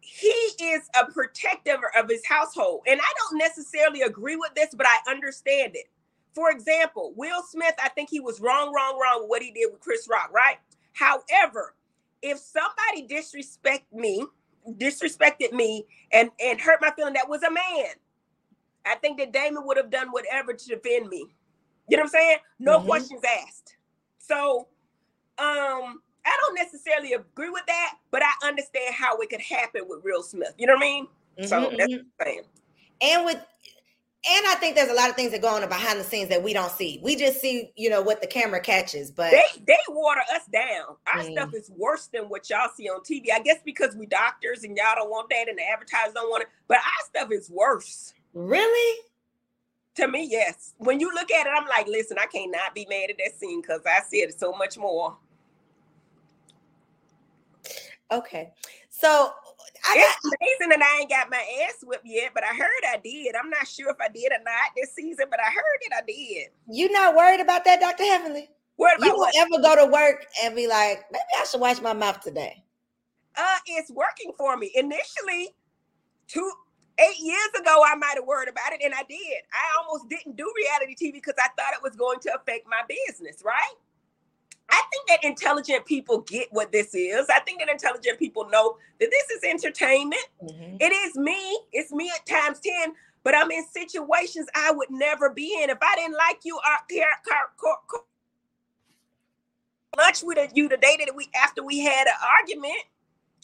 he 0.00 0.28
is 0.28 0.88
a 1.00 1.10
protector 1.10 1.78
of 1.96 2.08
his 2.08 2.24
household. 2.26 2.82
And 2.86 3.00
I 3.00 3.12
don't 3.18 3.38
necessarily 3.38 4.02
agree 4.02 4.36
with 4.36 4.54
this, 4.54 4.74
but 4.74 4.86
I 4.86 5.10
understand 5.10 5.76
it. 5.76 5.88
For 6.34 6.50
example, 6.50 7.12
Will 7.16 7.42
Smith, 7.42 7.74
I 7.82 7.88
think 7.90 8.08
he 8.10 8.20
was 8.20 8.40
wrong, 8.40 8.72
wrong, 8.74 8.98
wrong 9.00 9.22
with 9.22 9.28
what 9.28 9.42
he 9.42 9.50
did 9.50 9.70
with 9.70 9.80
Chris 9.80 10.08
Rock, 10.08 10.30
right? 10.32 10.58
However, 10.92 11.74
if 12.22 12.38
somebody 12.38 13.06
disrespect 13.06 13.92
me, 13.92 14.24
disrespected 14.68 15.52
me 15.52 15.86
and 16.12 16.30
and 16.38 16.60
hurt 16.60 16.80
my 16.80 16.90
feeling, 16.92 17.14
that 17.14 17.28
was 17.28 17.42
a 17.42 17.50
man. 17.50 17.94
I 18.86 18.94
think 18.96 19.18
that 19.18 19.32
Damon 19.32 19.66
would 19.66 19.76
have 19.76 19.90
done 19.90 20.08
whatever 20.10 20.52
to 20.52 20.66
defend 20.68 21.08
me. 21.08 21.26
You 21.88 21.96
know 21.96 22.02
what 22.02 22.06
I'm 22.06 22.08
saying? 22.08 22.36
No 22.58 22.78
mm-hmm. 22.78 22.86
questions 22.86 23.22
asked. 23.42 23.76
So 24.18 24.68
um 25.38 26.02
I 26.24 26.36
don't 26.42 26.54
necessarily 26.54 27.12
agree 27.14 27.50
with 27.50 27.66
that, 27.66 27.94
but 28.10 28.22
I 28.22 28.46
understand 28.46 28.94
how 28.94 29.16
it 29.18 29.30
could 29.30 29.40
happen 29.40 29.82
with 29.88 30.04
Will 30.04 30.22
Smith. 30.22 30.54
You 30.58 30.66
know 30.66 30.74
what 30.74 30.82
I 30.82 30.86
mean? 30.86 31.06
Mm-hmm, 31.38 31.44
so 31.46 31.60
that's 31.76 31.92
mm-hmm. 31.92 32.02
what 32.16 32.26
I'm 32.26 32.26
saying. 32.26 32.42
And 33.02 33.24
with 33.24 33.44
and 34.28 34.46
I 34.48 34.54
think 34.56 34.76
there's 34.76 34.90
a 34.90 34.94
lot 34.94 35.08
of 35.08 35.16
things 35.16 35.32
that 35.32 35.40
go 35.40 35.48
on 35.48 35.66
behind 35.66 35.98
the 35.98 36.04
scenes 36.04 36.28
that 36.28 36.42
we 36.42 36.52
don't 36.52 36.70
see. 36.70 37.00
We 37.02 37.16
just 37.16 37.40
see, 37.40 37.72
you 37.74 37.88
know, 37.88 38.02
what 38.02 38.20
the 38.20 38.26
camera 38.26 38.60
catches. 38.60 39.10
But 39.10 39.30
they 39.30 39.62
they 39.66 39.78
water 39.88 40.20
us 40.34 40.44
down. 40.52 40.96
Our 41.06 41.22
mm. 41.22 41.32
stuff 41.32 41.54
is 41.54 41.70
worse 41.74 42.08
than 42.08 42.24
what 42.24 42.50
y'all 42.50 42.68
see 42.76 42.90
on 42.90 43.00
TV. 43.00 43.32
I 43.32 43.40
guess 43.40 43.56
because 43.64 43.96
we 43.96 44.04
doctors 44.04 44.62
and 44.62 44.76
y'all 44.76 44.94
don't 44.96 45.08
want 45.08 45.30
that, 45.30 45.48
and 45.48 45.56
the 45.56 45.66
advertisers 45.66 46.12
don't 46.12 46.28
want 46.28 46.42
it. 46.42 46.50
But 46.68 46.78
our 46.78 47.06
stuff 47.06 47.32
is 47.32 47.48
worse. 47.48 48.12
Really? 48.34 49.00
To 49.96 50.06
me, 50.06 50.28
yes. 50.30 50.74
When 50.76 51.00
you 51.00 51.10
look 51.14 51.30
at 51.30 51.46
it, 51.46 51.52
I'm 51.56 51.66
like, 51.66 51.88
listen, 51.88 52.18
I 52.20 52.26
cannot 52.26 52.74
be 52.74 52.86
mad 52.90 53.08
at 53.08 53.16
that 53.18 53.38
scene 53.38 53.62
because 53.62 53.80
I 53.86 54.02
see 54.02 54.18
it 54.18 54.38
so 54.38 54.52
much 54.52 54.76
more. 54.76 55.16
Okay. 58.12 58.52
So 58.88 59.32
I 59.86 59.94
it's 59.96 60.16
got, 60.22 60.34
amazing 60.40 60.68
that 60.70 60.82
I 60.82 61.00
ain't 61.00 61.10
got 61.10 61.30
my 61.30 61.44
ass 61.64 61.78
whipped 61.82 62.04
yet, 62.04 62.32
but 62.34 62.44
I 62.44 62.54
heard 62.54 62.82
I 62.88 62.98
did. 63.02 63.34
I'm 63.34 63.50
not 63.50 63.66
sure 63.66 63.90
if 63.90 63.96
I 64.00 64.08
did 64.08 64.32
or 64.32 64.42
not 64.44 64.72
this 64.76 64.94
season, 64.94 65.26
but 65.30 65.40
I 65.40 65.50
heard 65.50 65.80
it. 65.82 65.92
I 65.96 66.02
did. 66.06 66.48
You 66.68 66.90
not 66.92 67.14
worried 67.14 67.40
about 67.40 67.64
that, 67.64 67.80
Dr. 67.80 68.04
Heavenly? 68.04 68.48
Worried 68.76 68.98
about 68.98 69.06
you 69.06 69.16
will 69.16 69.30
ever 69.36 69.62
go 69.62 69.84
to 69.84 69.92
work 69.92 70.26
and 70.42 70.56
be 70.56 70.66
like, 70.66 71.04
maybe 71.12 71.22
I 71.38 71.44
should 71.44 71.60
wash 71.60 71.80
my 71.80 71.92
mouth 71.92 72.20
today? 72.20 72.64
Uh, 73.36 73.58
it's 73.66 73.90
working 73.90 74.32
for 74.36 74.56
me. 74.56 74.70
Initially, 74.74 75.54
two 76.26 76.50
eight 76.98 77.18
years 77.18 77.48
ago, 77.58 77.82
I 77.86 77.94
might 77.96 78.14
have 78.16 78.26
worried 78.26 78.48
about 78.48 78.72
it, 78.72 78.80
and 78.84 78.94
I 78.94 79.02
did. 79.08 79.40
I 79.52 79.80
almost 79.80 80.08
didn't 80.08 80.36
do 80.36 80.52
reality 80.56 80.94
TV 80.94 81.14
because 81.14 81.34
I 81.38 81.48
thought 81.56 81.72
it 81.72 81.82
was 81.82 81.96
going 81.96 82.20
to 82.20 82.34
affect 82.34 82.66
my 82.68 82.82
business, 82.88 83.42
right? 83.44 83.74
I 84.70 84.82
think 84.90 85.08
that 85.08 85.24
intelligent 85.24 85.84
people 85.86 86.20
get 86.20 86.48
what 86.50 86.72
this 86.72 86.94
is. 86.94 87.26
I 87.28 87.40
think 87.40 87.60
that 87.60 87.68
intelligent 87.68 88.18
people 88.18 88.48
know 88.50 88.76
that 89.00 89.10
this 89.10 89.30
is 89.30 89.44
entertainment. 89.44 90.22
Mm-hmm. 90.42 90.76
It 90.80 90.92
is 90.92 91.16
me. 91.16 91.58
It's 91.72 91.92
me 91.92 92.10
at 92.14 92.26
times 92.26 92.60
10, 92.60 92.92
but 93.24 93.34
I'm 93.34 93.50
in 93.50 93.64
situations 93.66 94.48
I 94.54 94.72
would 94.72 94.90
never 94.90 95.30
be 95.30 95.60
in. 95.62 95.70
If 95.70 95.78
I 95.82 95.96
didn't 95.96 96.16
like 96.16 96.40
you, 96.44 96.58
uh, 96.58 97.98
lunch 99.96 100.22
with 100.22 100.52
you 100.54 100.68
the 100.68 100.76
day 100.76 100.96
that 101.04 101.14
we 101.14 101.28
after 101.42 101.64
we 101.64 101.80
had 101.80 102.06
an 102.06 102.14
argument, 102.38 102.84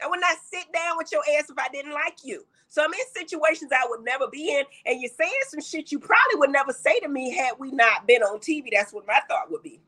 I 0.02 0.08
would 0.08 0.20
not 0.20 0.36
sit 0.50 0.72
down 0.72 0.96
with 0.96 1.10
your 1.12 1.22
ass 1.38 1.50
if 1.50 1.58
I 1.58 1.68
didn't 1.72 1.92
like 1.92 2.18
you. 2.24 2.44
So 2.68 2.84
I'm 2.84 2.92
in 2.92 3.00
situations 3.14 3.70
I 3.72 3.86
would 3.88 4.04
never 4.04 4.26
be 4.28 4.54
in, 4.54 4.64
and 4.84 5.00
you're 5.00 5.10
saying 5.16 5.32
some 5.48 5.60
shit 5.60 5.92
you 5.92 5.98
probably 5.98 6.36
would 6.36 6.50
never 6.50 6.72
say 6.72 6.98
to 7.00 7.08
me 7.08 7.34
had 7.34 7.52
we 7.58 7.70
not 7.70 8.06
been 8.06 8.22
on 8.22 8.38
TV. 8.38 8.68
That's 8.72 8.92
what 8.92 9.06
my 9.06 9.20
thought 9.28 9.50
would 9.50 9.62
be. 9.62 9.80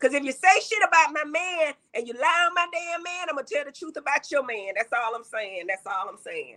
Because 0.00 0.14
if 0.14 0.24
you 0.24 0.32
say 0.32 0.60
shit 0.62 0.78
about 0.86 1.12
my 1.12 1.24
man 1.24 1.74
and 1.92 2.08
you 2.08 2.14
lie 2.14 2.46
on 2.46 2.54
my 2.54 2.66
damn 2.72 3.02
man, 3.02 3.26
I'm 3.28 3.36
gonna 3.36 3.46
tell 3.46 3.64
the 3.64 3.72
truth 3.72 3.96
about 3.96 4.30
your 4.30 4.44
man. 4.44 4.72
That's 4.76 4.92
all 4.92 5.14
I'm 5.14 5.24
saying. 5.24 5.66
That's 5.68 5.86
all 5.86 6.08
I'm 6.08 6.16
saying. 6.16 6.56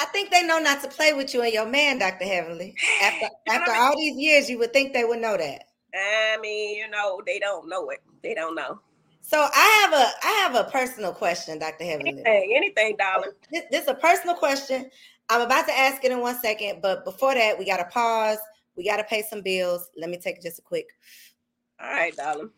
I 0.00 0.04
think 0.06 0.30
they 0.30 0.42
know 0.42 0.58
not 0.58 0.82
to 0.82 0.88
play 0.88 1.12
with 1.12 1.34
you 1.34 1.42
and 1.42 1.52
your 1.52 1.66
man, 1.66 1.98
Dr. 1.98 2.24
Heavenly. 2.24 2.74
After 3.02 3.26
after 3.48 3.72
all 3.72 3.96
these 3.96 4.16
years, 4.16 4.48
you 4.48 4.58
would 4.58 4.72
think 4.72 4.94
they 4.94 5.04
would 5.04 5.20
know 5.20 5.36
that. 5.36 5.64
I 5.94 6.38
mean, 6.40 6.76
you 6.76 6.88
know, 6.88 7.20
they 7.26 7.38
don't 7.38 7.68
know 7.68 7.90
it. 7.90 8.00
They 8.22 8.34
don't 8.34 8.54
know. 8.54 8.80
So 9.20 9.38
I 9.52 9.82
have 9.82 9.92
a 9.92 10.26
I 10.26 10.32
have 10.42 10.66
a 10.66 10.70
personal 10.70 11.12
question, 11.12 11.58
Dr. 11.58 11.84
Heavenly. 11.84 12.22
Anything, 12.24 12.54
anything, 12.56 12.96
darling. 12.96 13.32
This, 13.52 13.64
this 13.70 13.82
is 13.82 13.88
a 13.88 13.94
personal 13.94 14.34
question. 14.34 14.90
I'm 15.28 15.42
about 15.42 15.66
to 15.66 15.76
ask 15.76 16.02
it 16.04 16.10
in 16.10 16.20
one 16.20 16.40
second, 16.40 16.80
but 16.80 17.04
before 17.04 17.34
that, 17.34 17.58
we 17.58 17.66
got 17.66 17.78
to 17.78 17.84
pause 17.84 18.38
we 18.78 18.84
got 18.84 18.96
to 18.98 19.04
pay 19.04 19.22
some 19.28 19.42
bills. 19.42 19.90
Let 19.96 20.08
me 20.08 20.16
take 20.16 20.40
just 20.40 20.60
a 20.60 20.62
quick. 20.62 20.86
All 21.80 21.90
right, 21.90 22.16
darling. 22.16 22.50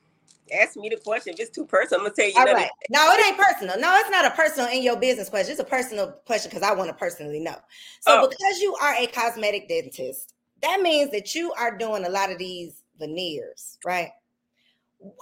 Ask 0.52 0.76
me 0.76 0.88
the 0.88 0.96
question. 0.96 1.32
If 1.34 1.40
it's 1.40 1.50
too 1.50 1.64
personal, 1.64 2.00
I'm 2.00 2.06
gonna 2.06 2.14
tell 2.14 2.28
you. 2.28 2.34
All 2.36 2.54
right. 2.54 2.70
No, 2.90 3.08
it 3.12 3.24
ain't 3.24 3.38
personal. 3.38 3.78
No, 3.78 3.96
it's 3.98 4.10
not 4.10 4.26
a 4.26 4.30
personal 4.30 4.68
in 4.68 4.82
your 4.82 4.96
business 4.96 5.28
question. 5.28 5.52
It's 5.52 5.60
a 5.60 5.64
personal 5.64 6.12
question 6.26 6.50
because 6.50 6.62
I 6.62 6.74
want 6.74 6.88
to 6.88 6.94
personally 6.94 7.40
know. 7.40 7.56
So, 8.00 8.24
oh. 8.24 8.28
because 8.28 8.58
you 8.58 8.74
are 8.82 8.94
a 8.96 9.06
cosmetic 9.06 9.68
dentist, 9.68 10.34
that 10.62 10.80
means 10.80 11.12
that 11.12 11.34
you 11.34 11.52
are 11.52 11.76
doing 11.76 12.04
a 12.04 12.08
lot 12.08 12.32
of 12.32 12.38
these 12.38 12.82
veneers, 12.98 13.78
right? 13.84 14.10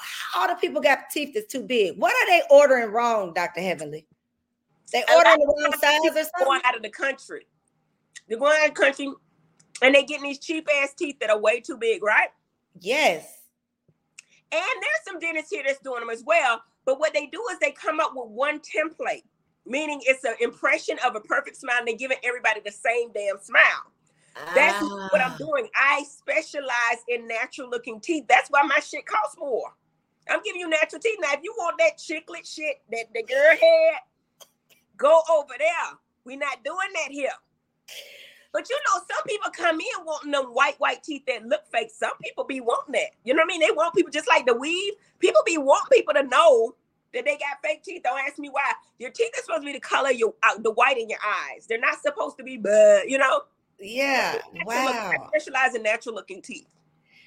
How 0.00 0.46
do 0.46 0.54
people 0.58 0.80
got 0.80 1.10
teeth 1.12 1.34
that's 1.34 1.52
too 1.52 1.62
big. 1.62 1.98
What 1.98 2.12
are 2.12 2.26
they 2.26 2.42
ordering 2.50 2.90
wrong, 2.90 3.32
Doctor 3.34 3.60
Heavenly? 3.60 4.06
They 4.92 5.04
ordering 5.14 5.38
the 5.38 5.46
wrong 5.46 5.72
size 5.78 6.00
or 6.04 6.14
something? 6.14 6.44
Going 6.44 6.60
out 6.64 6.76
of 6.76 6.82
the 6.82 6.90
country. 6.90 7.46
They're 8.28 8.38
going 8.38 8.56
out 8.60 8.68
of 8.68 8.74
the 8.74 8.80
country 8.80 9.12
and 9.82 9.94
they 9.94 10.04
getting 10.04 10.24
these 10.24 10.38
cheap 10.38 10.68
ass 10.82 10.94
teeth 10.94 11.18
that 11.20 11.30
are 11.30 11.38
way 11.38 11.60
too 11.60 11.76
big, 11.76 12.02
right? 12.02 12.28
Yes. 12.80 13.26
And 14.50 14.62
there's 14.62 15.04
some 15.06 15.18
dentists 15.18 15.50
here 15.50 15.62
that's 15.66 15.80
doing 15.80 16.00
them 16.00 16.10
as 16.10 16.24
well. 16.24 16.62
But 16.84 16.98
what 16.98 17.12
they 17.12 17.26
do 17.26 17.42
is 17.52 17.58
they 17.58 17.72
come 17.72 18.00
up 18.00 18.12
with 18.14 18.28
one 18.30 18.60
template, 18.60 19.24
meaning 19.66 20.00
it's 20.04 20.24
an 20.24 20.34
impression 20.40 20.96
of 21.04 21.16
a 21.16 21.20
perfect 21.20 21.56
smile, 21.56 21.78
and 21.78 21.88
they're 21.88 21.96
giving 21.96 22.16
everybody 22.24 22.60
the 22.64 22.72
same 22.72 23.12
damn 23.12 23.38
smile. 23.40 23.92
That's 24.54 24.78
ah. 24.80 25.08
what 25.10 25.20
I'm 25.20 25.32
ah. 25.32 25.36
doing. 25.36 25.68
I 25.74 26.04
specialize 26.08 27.02
in 27.08 27.26
natural 27.26 27.68
looking 27.68 28.00
teeth. 28.00 28.24
That's 28.28 28.48
why 28.48 28.62
my 28.62 28.78
shit 28.78 29.04
costs 29.04 29.36
more. 29.38 29.74
I'm 30.30 30.42
giving 30.42 30.60
you 30.60 30.68
natural 30.68 31.00
teeth. 31.00 31.18
Now, 31.20 31.32
if 31.32 31.40
you 31.42 31.54
want 31.58 31.78
that 31.78 31.98
chiclet 31.98 32.46
shit 32.46 32.76
that 32.90 33.06
the 33.14 33.22
girl 33.22 33.50
had, 33.50 34.48
go 34.96 35.20
over 35.30 35.54
there. 35.58 35.98
We're 36.24 36.38
not 36.38 36.64
doing 36.64 36.78
that 36.94 37.10
here. 37.10 37.30
But 38.52 38.68
you 38.70 38.76
know, 38.76 39.02
some 39.10 39.22
people 39.26 39.50
come 39.50 39.80
in 39.80 40.04
wanting 40.04 40.32
them 40.32 40.46
white, 40.46 40.78
white 40.78 41.02
teeth 41.02 41.22
that 41.26 41.44
look 41.44 41.62
fake. 41.70 41.90
Some 41.94 42.12
people 42.22 42.44
be 42.44 42.60
wanting 42.60 42.92
that. 42.92 43.10
You 43.24 43.34
know 43.34 43.42
what 43.42 43.46
I 43.46 43.48
mean? 43.48 43.60
They 43.60 43.70
want 43.70 43.94
people 43.94 44.10
just 44.10 44.28
like 44.28 44.46
the 44.46 44.54
weave. 44.54 44.94
People 45.18 45.42
be 45.44 45.58
want 45.58 45.90
people 45.90 46.14
to 46.14 46.22
know 46.22 46.74
that 47.12 47.24
they 47.24 47.32
got 47.32 47.58
fake 47.62 47.82
teeth. 47.82 48.02
Don't 48.04 48.20
ask 48.20 48.38
me 48.38 48.48
why. 48.48 48.72
Your 48.98 49.10
teeth 49.10 49.32
are 49.36 49.42
supposed 49.42 49.62
to 49.62 49.66
be 49.66 49.72
the 49.72 49.80
color 49.80 50.10
you 50.10 50.34
uh, 50.42 50.58
the 50.58 50.72
white 50.72 50.98
in 50.98 51.08
your 51.08 51.18
eyes. 51.24 51.66
They're 51.66 51.80
not 51.80 52.00
supposed 52.00 52.38
to 52.38 52.44
be, 52.44 52.56
but 52.56 53.08
you 53.08 53.18
know. 53.18 53.42
Yeah. 53.78 54.38
Wow. 54.64 55.12
I 55.12 55.28
specialize 55.28 55.74
in 55.74 55.82
natural 55.82 56.14
looking 56.14 56.42
teeth. 56.42 56.66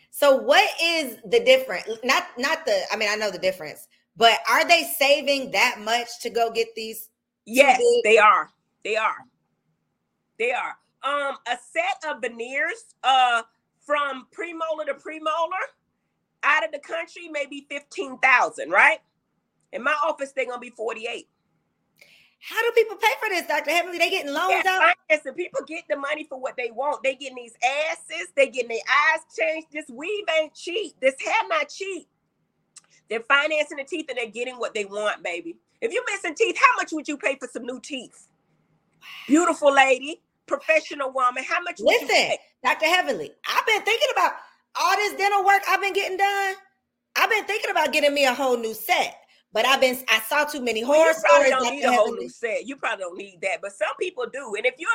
So 0.09 0.35
what 0.35 0.69
is 0.81 1.17
the 1.25 1.39
difference? 1.39 1.87
Not 2.03 2.27
not 2.37 2.65
the 2.65 2.81
I 2.91 2.97
mean 2.97 3.09
I 3.09 3.15
know 3.15 3.31
the 3.31 3.39
difference, 3.39 3.87
but 4.17 4.39
are 4.49 4.67
they 4.67 4.83
saving 4.83 5.51
that 5.51 5.79
much 5.79 6.19
to 6.21 6.29
go 6.29 6.51
get 6.51 6.75
these? 6.75 7.09
Yes, 7.45 7.81
they 8.03 8.17
are. 8.17 8.49
They 8.83 8.97
are. 8.97 9.15
They 10.37 10.51
are. 10.51 10.77
Um 11.03 11.37
a 11.47 11.57
set 11.71 12.11
of 12.11 12.21
veneers 12.21 12.95
uh 13.03 13.43
from 13.85 14.27
premolar 14.35 14.85
to 14.85 14.93
premolar 14.93 15.63
out 16.43 16.65
of 16.65 16.71
the 16.71 16.79
country 16.79 17.29
maybe 17.29 17.65
15,000, 17.69 18.69
right? 18.69 18.99
In 19.73 19.83
my 19.83 19.95
office 20.05 20.31
they're 20.31 20.45
going 20.45 20.57
to 20.57 20.61
be 20.61 20.69
48. 20.69 21.27
How 22.43 22.61
do 22.63 22.71
people 22.71 22.97
pay 22.97 23.13
for 23.21 23.29
this, 23.29 23.47
Dr. 23.47 23.69
Heavenly? 23.69 23.99
They 23.99 24.09
getting 24.09 24.33
loans 24.33 24.65
out? 24.65 24.95
And 25.09 25.35
people 25.35 25.61
get 25.67 25.83
the 25.89 25.95
money 25.95 26.23
for 26.23 26.39
what 26.39 26.57
they 26.57 26.71
want. 26.71 27.03
They 27.03 27.15
getting 27.15 27.35
these 27.35 27.53
asses, 27.63 28.29
they 28.35 28.47
getting 28.49 28.69
their 28.69 28.79
eyes 28.89 29.21
changed. 29.37 29.67
This 29.71 29.85
weave 29.89 30.25
ain't 30.39 30.55
cheap. 30.55 30.95
This 30.99 31.15
hair 31.23 31.47
not 31.49 31.69
cheap. 31.69 32.07
They're 33.09 33.21
financing 33.21 33.77
the 33.77 33.83
teeth 33.83 34.07
and 34.09 34.17
they're 34.17 34.27
getting 34.27 34.55
what 34.55 34.73
they 34.73 34.85
want, 34.85 35.23
baby. 35.23 35.57
If 35.81 35.91
you're 35.91 36.03
missing 36.11 36.33
teeth, 36.33 36.57
how 36.57 36.77
much 36.77 36.91
would 36.93 37.07
you 37.07 37.17
pay 37.17 37.35
for 37.35 37.47
some 37.47 37.63
new 37.63 37.79
teeth? 37.79 38.27
Beautiful 39.27 39.73
lady, 39.73 40.21
professional 40.51 41.11
woman. 41.11 41.43
How 41.43 41.61
much 41.61 41.79
Listen, 41.79 42.37
Dr. 42.63 42.85
Heavenly, 42.85 43.31
I've 43.47 43.65
been 43.65 43.81
thinking 43.83 44.09
about 44.11 44.33
all 44.79 44.95
this 44.95 45.15
dental 45.15 45.45
work 45.45 45.61
I've 45.67 45.81
been 45.81 45.93
getting 45.93 46.17
done. 46.17 46.55
I've 47.15 47.29
been 47.29 47.45
thinking 47.45 47.71
about 47.71 47.91
getting 47.91 48.13
me 48.13 48.25
a 48.25 48.33
whole 48.33 48.57
new 48.57 48.73
set. 48.73 49.17
But 49.53 49.65
I've 49.65 49.81
been 49.81 49.97
I 50.09 50.21
saw 50.21 50.45
too 50.45 50.61
many 50.61 50.81
horror 50.81 51.13
stories. 51.13 51.49
Don't 51.49 51.75
need 51.75 51.83
a 51.83 51.91
whole 51.91 52.15
new 52.15 52.29
set. 52.29 52.65
You 52.65 52.77
probably 52.77 53.03
don't 53.03 53.17
need 53.17 53.39
that, 53.41 53.59
but 53.61 53.73
some 53.73 53.95
people 53.99 54.25
do. 54.31 54.55
And 54.55 54.65
if 54.65 54.75
you're 54.77 54.89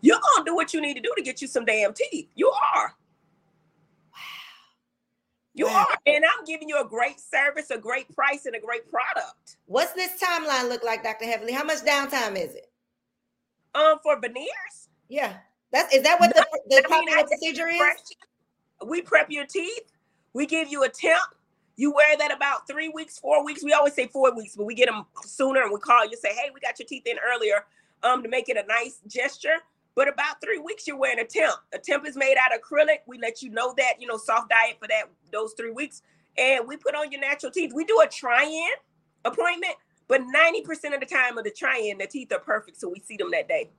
you're 0.00 0.18
gonna 0.34 0.44
do 0.44 0.54
what 0.54 0.74
you 0.74 0.80
need 0.80 0.94
to 0.94 1.00
do 1.00 1.12
to 1.16 1.22
get 1.22 1.40
you 1.40 1.48
some 1.48 1.64
damn 1.64 1.92
teeth. 1.94 2.28
You 2.34 2.50
are. 2.50 2.94
Wow. 4.12 4.18
You 5.54 5.66
wow. 5.66 5.86
are. 5.88 5.98
And 6.06 6.24
I'm 6.24 6.44
giving 6.44 6.68
you 6.68 6.80
a 6.80 6.86
great 6.86 7.20
service, 7.20 7.70
a 7.70 7.78
great 7.78 8.14
price, 8.14 8.46
and 8.46 8.54
a 8.54 8.60
great 8.60 8.88
product. 8.90 9.56
What's 9.66 9.92
this 9.94 10.12
timeline 10.22 10.68
look 10.68 10.84
like, 10.84 11.02
Dr. 11.02 11.24
Heavenly? 11.24 11.52
How 11.52 11.64
much 11.64 11.78
downtime 11.78 12.36
is 12.36 12.54
it? 12.54 12.67
Um, 13.74 13.98
for 14.02 14.18
veneers? 14.20 14.88
Yeah. 15.08 15.36
That's 15.72 15.94
is 15.94 16.02
that 16.02 16.18
what 16.18 16.34
the, 16.34 16.46
the 16.68 16.84
popular 16.88 17.24
procedure 17.24 17.68
is? 17.68 17.80
We 18.86 19.02
prep 19.02 19.30
your 19.30 19.44
teeth. 19.44 19.92
We 20.32 20.46
give 20.46 20.68
you 20.68 20.84
a 20.84 20.88
temp 20.88 21.34
you 21.78 21.92
wear 21.92 22.16
that 22.18 22.34
about 22.34 22.66
three 22.66 22.88
weeks, 22.88 23.20
four 23.20 23.44
weeks. 23.44 23.62
We 23.62 23.72
always 23.72 23.94
say 23.94 24.08
four 24.08 24.34
weeks, 24.34 24.56
but 24.56 24.64
we 24.64 24.74
get 24.74 24.88
them 24.88 25.06
sooner 25.22 25.62
and 25.62 25.72
we 25.72 25.78
call 25.78 26.04
you 26.04 26.16
say, 26.16 26.34
hey, 26.34 26.50
we 26.52 26.58
got 26.58 26.76
your 26.80 26.88
teeth 26.88 27.06
in 27.06 27.16
earlier 27.24 27.64
um, 28.02 28.20
to 28.24 28.28
make 28.28 28.48
it 28.48 28.56
a 28.56 28.66
nice 28.66 29.00
gesture. 29.06 29.54
But 29.94 30.08
about 30.08 30.40
three 30.42 30.58
weeks, 30.58 30.88
you're 30.88 30.96
wearing 30.96 31.20
a 31.20 31.24
temp. 31.24 31.54
A 31.72 31.78
temp 31.78 32.04
is 32.04 32.16
made 32.16 32.34
out 32.36 32.52
of 32.52 32.60
acrylic. 32.60 32.98
We 33.06 33.18
let 33.18 33.42
you 33.42 33.50
know 33.50 33.74
that, 33.78 33.94
you 34.00 34.08
know, 34.08 34.16
soft 34.16 34.50
diet 34.50 34.76
for 34.80 34.88
that 34.88 35.04
those 35.30 35.54
three 35.56 35.70
weeks. 35.70 36.02
And 36.36 36.66
we 36.66 36.76
put 36.76 36.96
on 36.96 37.12
your 37.12 37.20
natural 37.20 37.52
teeth. 37.52 37.70
We 37.72 37.84
do 37.84 38.00
a 38.04 38.08
try-in 38.08 38.68
appointment, 39.24 39.76
but 40.08 40.22
90% 40.22 40.94
of 40.94 41.00
the 41.00 41.06
time 41.06 41.38
of 41.38 41.44
the 41.44 41.50
try-in, 41.50 41.98
the 41.98 42.06
teeth 42.06 42.32
are 42.32 42.40
perfect. 42.40 42.80
So 42.80 42.88
we 42.88 43.00
see 43.00 43.16
them 43.16 43.30
that 43.32 43.46
day. 43.46 43.70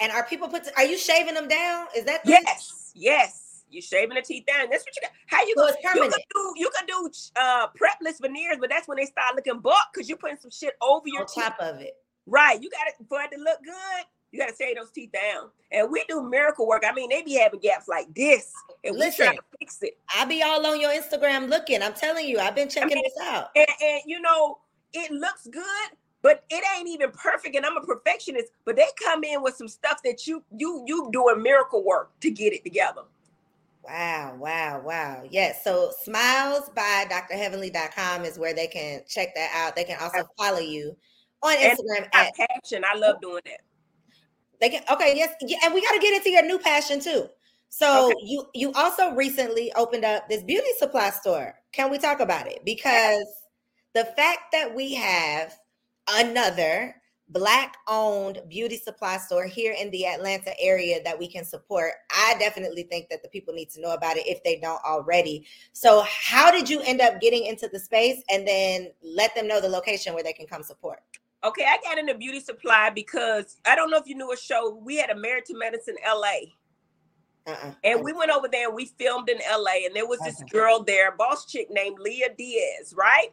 And 0.00 0.12
are 0.12 0.26
people 0.26 0.48
put 0.48 0.68
are 0.76 0.84
you 0.84 0.98
shaving 0.98 1.34
them 1.34 1.48
down? 1.48 1.86
Is 1.96 2.04
that 2.04 2.20
yes, 2.26 2.92
yes. 2.94 3.62
You 3.70 3.80
shaving 3.80 4.14
the 4.14 4.22
teeth 4.22 4.44
down. 4.46 4.68
That's 4.70 4.84
what 4.84 4.94
you 4.94 5.02
got. 5.02 5.12
How 5.26 5.46
you 5.46 5.54
so 5.56 5.62
gonna 5.82 6.04
you 6.04 6.10
can 6.10 6.20
do 6.34 6.52
you 6.56 6.70
can 6.76 6.86
do 6.86 7.10
uh 7.36 7.68
prepless 7.68 8.20
veneers, 8.20 8.58
but 8.60 8.68
that's 8.68 8.86
when 8.86 8.98
they 8.98 9.06
start 9.06 9.34
looking 9.34 9.60
buck 9.60 9.88
because 9.92 10.08
you're 10.08 10.18
putting 10.18 10.36
some 10.36 10.50
shit 10.50 10.74
over 10.82 11.06
your 11.06 11.22
On 11.22 11.26
top 11.26 11.56
of 11.60 11.80
it. 11.80 11.94
Right. 12.26 12.60
You 12.60 12.68
got 12.70 12.86
it 12.88 12.94
for 13.08 13.22
it 13.22 13.30
to 13.32 13.38
look 13.38 13.62
good. 13.64 14.04
You 14.36 14.42
got 14.42 14.50
to 14.50 14.62
shave 14.62 14.76
those 14.76 14.90
teeth 14.90 15.12
down. 15.12 15.48
And 15.72 15.90
we 15.90 16.04
do 16.08 16.22
miracle 16.22 16.68
work. 16.68 16.84
I 16.86 16.92
mean, 16.92 17.08
they 17.08 17.22
be 17.22 17.38
having 17.38 17.58
gaps 17.58 17.88
like 17.88 18.14
this, 18.14 18.52
and 18.84 18.94
Listen, 18.94 19.24
we 19.24 19.26
try 19.28 19.36
to 19.36 19.42
fix 19.58 19.82
it. 19.82 19.98
I 20.14 20.26
be 20.26 20.42
all 20.42 20.64
on 20.66 20.78
your 20.78 20.90
Instagram 20.90 21.48
looking. 21.48 21.82
I'm 21.82 21.94
telling 21.94 22.28
you, 22.28 22.38
I've 22.38 22.54
been 22.54 22.68
checking 22.68 22.92
I 22.92 22.94
mean, 22.96 23.04
this 23.04 23.26
out. 23.26 23.48
And, 23.56 23.66
and 23.82 24.02
you 24.04 24.20
know, 24.20 24.58
it 24.92 25.10
looks 25.10 25.46
good, 25.46 25.88
but 26.20 26.44
it 26.50 26.62
ain't 26.76 26.86
even 26.88 27.12
perfect. 27.12 27.56
And 27.56 27.64
I'm 27.64 27.78
a 27.78 27.80
perfectionist. 27.80 28.52
But 28.66 28.76
they 28.76 28.84
come 29.02 29.24
in 29.24 29.42
with 29.42 29.56
some 29.56 29.68
stuff 29.68 30.02
that 30.04 30.26
you 30.26 30.44
you 30.54 30.84
you 30.86 31.08
doing 31.12 31.42
miracle 31.42 31.82
work 31.82 32.10
to 32.20 32.30
get 32.30 32.52
it 32.52 32.62
together. 32.62 33.02
Wow, 33.82 34.36
wow, 34.38 34.82
wow. 34.84 35.22
Yes. 35.30 35.64
So 35.64 35.92
smiles 36.02 36.70
by 36.74 37.06
drheavenly.com 37.08 38.24
is 38.24 38.38
where 38.38 38.52
they 38.52 38.66
can 38.66 39.00
check 39.08 39.34
that 39.34 39.50
out. 39.54 39.74
They 39.74 39.84
can 39.84 39.98
also 39.98 40.28
follow 40.36 40.58
you 40.58 40.94
on 41.42 41.56
Instagram 41.56 42.08
at 42.12 42.34
passion. 42.34 42.84
I 42.84 42.98
love 42.98 43.20
doing 43.22 43.42
that. 43.46 43.60
They 44.60 44.70
can 44.70 44.82
okay, 44.90 45.14
yes. 45.16 45.34
Yeah, 45.40 45.58
and 45.64 45.74
we 45.74 45.82
got 45.82 45.92
to 45.92 45.98
get 45.98 46.14
into 46.14 46.30
your 46.30 46.44
new 46.44 46.58
passion 46.58 47.00
too. 47.00 47.28
So 47.68 48.06
okay. 48.06 48.14
you 48.22 48.46
you 48.54 48.72
also 48.72 49.14
recently 49.14 49.72
opened 49.74 50.04
up 50.04 50.28
this 50.28 50.42
beauty 50.42 50.68
supply 50.78 51.10
store. 51.10 51.54
Can 51.72 51.90
we 51.90 51.98
talk 51.98 52.20
about 52.20 52.46
it? 52.46 52.64
Because 52.64 53.26
the 53.94 54.04
fact 54.16 54.52
that 54.52 54.74
we 54.74 54.94
have 54.94 55.58
another 56.08 56.94
black 57.30 57.76
owned 57.88 58.40
beauty 58.48 58.76
supply 58.76 59.16
store 59.16 59.46
here 59.46 59.74
in 59.78 59.90
the 59.90 60.06
Atlanta 60.06 60.52
area 60.60 61.02
that 61.02 61.18
we 61.18 61.26
can 61.26 61.44
support. 61.44 61.92
I 62.10 62.36
definitely 62.38 62.84
think 62.84 63.08
that 63.08 63.22
the 63.22 63.28
people 63.28 63.52
need 63.52 63.70
to 63.70 63.80
know 63.80 63.94
about 63.94 64.16
it 64.16 64.26
if 64.26 64.42
they 64.44 64.60
don't 64.60 64.82
already. 64.84 65.46
So, 65.72 66.04
how 66.08 66.50
did 66.50 66.70
you 66.70 66.80
end 66.82 67.00
up 67.00 67.20
getting 67.20 67.46
into 67.46 67.68
the 67.68 67.80
space 67.80 68.22
and 68.30 68.46
then 68.46 68.90
let 69.02 69.34
them 69.34 69.48
know 69.48 69.60
the 69.60 69.68
location 69.68 70.14
where 70.14 70.22
they 70.22 70.32
can 70.32 70.46
come 70.46 70.62
support? 70.62 71.00
Okay, 71.44 71.64
I 71.64 71.78
got 71.84 71.98
into 71.98 72.14
beauty 72.14 72.40
supply 72.40 72.90
because 72.90 73.56
I 73.66 73.76
don't 73.76 73.90
know 73.90 73.98
if 73.98 74.06
you 74.06 74.16
knew 74.16 74.32
a 74.32 74.36
show. 74.36 74.80
We 74.82 74.96
had 74.96 75.10
a 75.10 75.14
Married 75.14 75.44
to 75.46 75.56
Medicine 75.56 75.96
LA. 76.04 76.52
Uh-uh. 77.46 77.72
And 77.84 78.02
we 78.02 78.12
went 78.12 78.30
over 78.30 78.48
there 78.48 78.66
and 78.66 78.74
we 78.74 78.86
filmed 78.86 79.28
in 79.28 79.38
LA, 79.38 79.86
and 79.86 79.94
there 79.94 80.06
was 80.06 80.18
this 80.24 80.40
uh-uh. 80.40 80.48
girl 80.48 80.82
there, 80.82 81.12
boss 81.12 81.46
chick 81.46 81.68
named 81.70 81.98
Leah 82.00 82.34
Diaz, 82.36 82.94
right? 82.96 83.28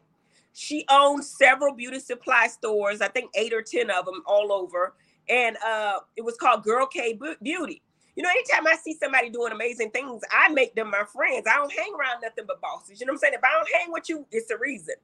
She 0.53 0.85
owns 0.89 1.27
several 1.27 1.73
beauty 1.73 1.99
supply 1.99 2.47
stores, 2.47 3.01
I 3.01 3.07
think 3.07 3.31
eight 3.33 3.53
or 3.53 3.63
10 3.63 3.89
of 3.89 4.05
them 4.05 4.21
all 4.27 4.51
over. 4.51 4.93
And 5.27 5.57
uh, 5.65 5.99
it 6.15 6.23
was 6.23 6.35
called 6.37 6.63
Girl 6.63 6.85
K 6.85 7.17
Beauty. 7.41 7.81
You 8.15 8.21
know, 8.21 8.29
anytime 8.29 8.67
I 8.67 8.75
see 8.75 8.93
somebody 8.93 9.31
doing 9.31 9.51
amazing 9.51 9.89
things, 9.89 10.21
I 10.31 10.49
make 10.49 10.75
them 10.75 10.91
my 10.91 11.03
friends. 11.11 11.47
I 11.49 11.55
don't 11.55 11.71
hang 11.71 11.93
around 11.99 12.21
nothing 12.21 12.45
but 12.45 12.61
bosses. 12.61 12.99
You 12.99 13.07
know 13.07 13.13
what 13.13 13.15
I'm 13.15 13.19
saying? 13.19 13.33
If 13.35 13.43
I 13.43 13.51
don't 13.53 13.69
hang 13.73 13.91
with 13.91 14.07
you, 14.09 14.27
it's 14.31 14.51
a 14.51 14.57
reason. 14.57 14.95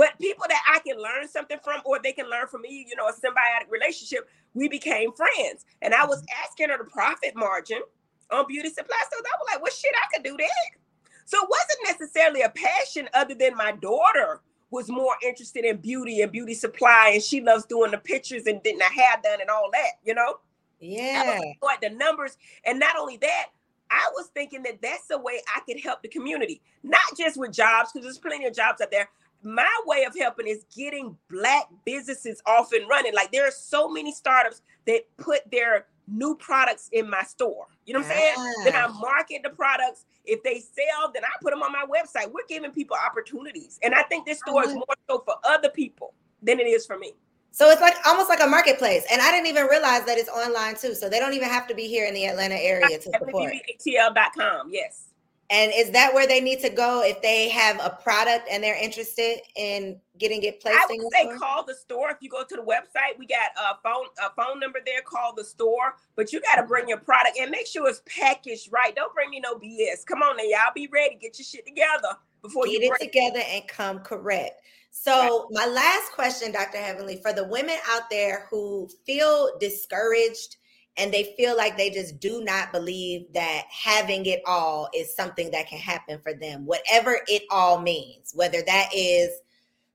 But 0.00 0.18
people 0.18 0.46
that 0.48 0.62
I 0.66 0.78
can 0.78 0.96
learn 0.96 1.28
something 1.28 1.58
from, 1.62 1.82
or 1.84 1.98
they 2.02 2.12
can 2.12 2.30
learn 2.30 2.46
from 2.46 2.62
me, 2.62 2.86
you 2.88 2.96
know, 2.96 3.08
a 3.08 3.12
symbiotic 3.12 3.68
relationship, 3.68 4.30
we 4.54 4.66
became 4.66 5.12
friends. 5.12 5.66
And 5.82 5.94
I 5.94 6.06
was 6.06 6.24
asking 6.42 6.70
her 6.70 6.78
the 6.78 6.84
profit 6.84 7.36
margin 7.36 7.82
on 8.30 8.46
beauty 8.48 8.70
supply 8.70 8.96
stores. 9.06 9.24
I 9.26 9.36
was 9.38 9.48
like, 9.52 9.62
well, 9.62 9.70
shit, 9.70 9.92
I 9.94 10.16
could 10.16 10.24
do 10.24 10.38
that. 10.38 10.80
So 11.26 11.36
it 11.42 11.50
wasn't 11.50 12.00
necessarily 12.00 12.40
a 12.40 12.48
passion 12.48 13.10
other 13.12 13.34
than 13.34 13.54
my 13.54 13.72
daughter 13.72 14.40
was 14.70 14.88
more 14.88 15.16
interested 15.22 15.66
in 15.66 15.76
beauty 15.76 16.22
and 16.22 16.32
beauty 16.32 16.54
supply, 16.54 17.10
and 17.12 17.22
she 17.22 17.42
loves 17.42 17.66
doing 17.66 17.90
the 17.90 17.98
pictures 17.98 18.46
and 18.46 18.62
getting 18.62 18.80
her 18.80 18.86
hair 18.90 19.16
done 19.22 19.42
and 19.42 19.50
all 19.50 19.68
that, 19.70 19.98
you 20.02 20.14
know? 20.14 20.36
Yeah. 20.80 21.38
Like 21.60 21.82
the 21.82 21.90
numbers. 21.90 22.38
And 22.64 22.80
not 22.80 22.96
only 22.98 23.18
that, 23.18 23.48
I 23.90 24.08
was 24.14 24.28
thinking 24.28 24.62
that 24.62 24.80
that's 24.80 25.08
the 25.08 25.18
way 25.18 25.42
I 25.54 25.60
could 25.60 25.78
help 25.78 26.00
the 26.00 26.08
community, 26.08 26.62
not 26.82 27.02
just 27.18 27.36
with 27.36 27.52
jobs, 27.52 27.90
because 27.92 28.06
there's 28.06 28.18
plenty 28.18 28.46
of 28.46 28.54
jobs 28.54 28.80
out 28.80 28.90
there. 28.90 29.10
My 29.42 29.70
way 29.86 30.04
of 30.04 30.14
helping 30.18 30.46
is 30.46 30.64
getting 30.76 31.16
black 31.30 31.64
businesses 31.84 32.42
off 32.46 32.72
and 32.72 32.88
running. 32.88 33.14
Like 33.14 33.32
there 33.32 33.46
are 33.46 33.52
so 33.52 33.88
many 33.88 34.12
startups 34.12 34.62
that 34.86 35.02
put 35.16 35.50
their 35.50 35.86
new 36.08 36.36
products 36.36 36.88
in 36.92 37.08
my 37.08 37.22
store. 37.22 37.66
You 37.86 37.94
know 37.94 38.00
what 38.00 38.10
I'm 38.10 38.16
saying? 38.16 38.34
Ah. 38.36 38.64
Then 38.64 38.76
I 38.76 38.86
market 38.88 39.42
the 39.42 39.50
products. 39.50 40.04
If 40.24 40.42
they 40.42 40.60
sell, 40.60 41.10
then 41.12 41.24
I 41.24 41.28
put 41.40 41.50
them 41.50 41.62
on 41.62 41.72
my 41.72 41.84
website. 41.86 42.30
We're 42.30 42.46
giving 42.48 42.70
people 42.72 42.96
opportunities. 42.96 43.78
And 43.82 43.94
I 43.94 44.02
think 44.02 44.26
this 44.26 44.38
store 44.38 44.64
is 44.64 44.74
more 44.74 44.84
so 45.08 45.22
for 45.24 45.36
other 45.44 45.70
people 45.70 46.14
than 46.42 46.60
it 46.60 46.66
is 46.66 46.86
for 46.86 46.98
me. 46.98 47.14
So 47.52 47.68
it's 47.70 47.80
like 47.80 47.94
almost 48.06 48.28
like 48.28 48.40
a 48.40 48.46
marketplace. 48.46 49.04
And 49.10 49.20
I 49.20 49.32
didn't 49.32 49.48
even 49.48 49.66
realize 49.66 50.04
that 50.04 50.18
it's 50.18 50.28
online 50.28 50.76
too. 50.76 50.94
So 50.94 51.08
they 51.08 51.18
don't 51.18 51.34
even 51.34 51.48
have 51.48 51.66
to 51.68 51.74
be 51.74 51.88
here 51.88 52.06
in 52.06 52.14
the 52.14 52.26
Atlanta 52.26 52.54
area 52.54 52.98
to 52.98 53.02
support. 53.02 53.54
ATL.com, 53.86 54.68
yes. 54.70 55.09
And 55.50 55.72
is 55.74 55.90
that 55.90 56.14
where 56.14 56.28
they 56.28 56.40
need 56.40 56.60
to 56.60 56.70
go 56.70 57.02
if 57.04 57.20
they 57.22 57.48
have 57.48 57.80
a 57.82 57.90
product 57.90 58.46
and 58.48 58.62
they're 58.62 58.80
interested 58.80 59.40
in 59.56 60.00
getting 60.16 60.44
it 60.44 60.60
placed? 60.60 60.78
I 60.78 60.86
would 60.88 61.12
say 61.12 61.24
store? 61.24 61.38
call 61.38 61.64
the 61.64 61.74
store. 61.74 62.10
If 62.10 62.18
you 62.20 62.30
go 62.30 62.44
to 62.44 62.56
the 62.56 62.62
website, 62.62 63.18
we 63.18 63.26
got 63.26 63.50
a 63.58 63.76
phone 63.82 64.06
a 64.24 64.30
phone 64.40 64.60
number 64.60 64.78
there. 64.86 65.02
Call 65.02 65.34
the 65.34 65.42
store, 65.42 65.96
but 66.14 66.32
you 66.32 66.40
got 66.40 66.56
to 66.56 66.62
bring 66.62 66.88
your 66.88 66.98
product 66.98 67.36
and 67.36 67.50
make 67.50 67.66
sure 67.66 67.88
it's 67.88 68.00
packaged 68.06 68.68
right. 68.70 68.94
Don't 68.94 69.12
bring 69.12 69.30
me 69.30 69.40
no 69.40 69.56
BS. 69.56 70.06
Come 70.06 70.22
on, 70.22 70.36
now, 70.36 70.44
y'all 70.44 70.72
be 70.72 70.88
ready. 70.92 71.16
Get 71.16 71.36
your 71.40 71.46
shit 71.46 71.66
together 71.66 72.16
before 72.42 72.66
Get 72.66 72.82
you 72.82 72.94
it 72.94 73.04
together 73.04 73.40
and 73.50 73.66
come 73.66 73.98
correct. 74.00 74.62
So, 74.92 75.48
right. 75.50 75.66
my 75.66 75.66
last 75.66 76.12
question, 76.12 76.52
Dr. 76.52 76.78
Heavenly, 76.78 77.16
for 77.22 77.32
the 77.32 77.44
women 77.44 77.76
out 77.88 78.08
there 78.08 78.46
who 78.50 78.88
feel 79.04 79.50
discouraged 79.58 80.56
and 81.00 81.12
they 81.12 81.34
feel 81.36 81.56
like 81.56 81.78
they 81.78 81.88
just 81.88 82.20
do 82.20 82.44
not 82.44 82.72
believe 82.72 83.32
that 83.32 83.64
having 83.70 84.26
it 84.26 84.42
all 84.46 84.88
is 84.94 85.16
something 85.16 85.50
that 85.50 85.66
can 85.66 85.78
happen 85.78 86.20
for 86.22 86.34
them, 86.34 86.66
whatever 86.66 87.20
it 87.26 87.42
all 87.50 87.80
means, 87.80 88.32
whether 88.34 88.60
that 88.66 88.90
is 88.94 89.30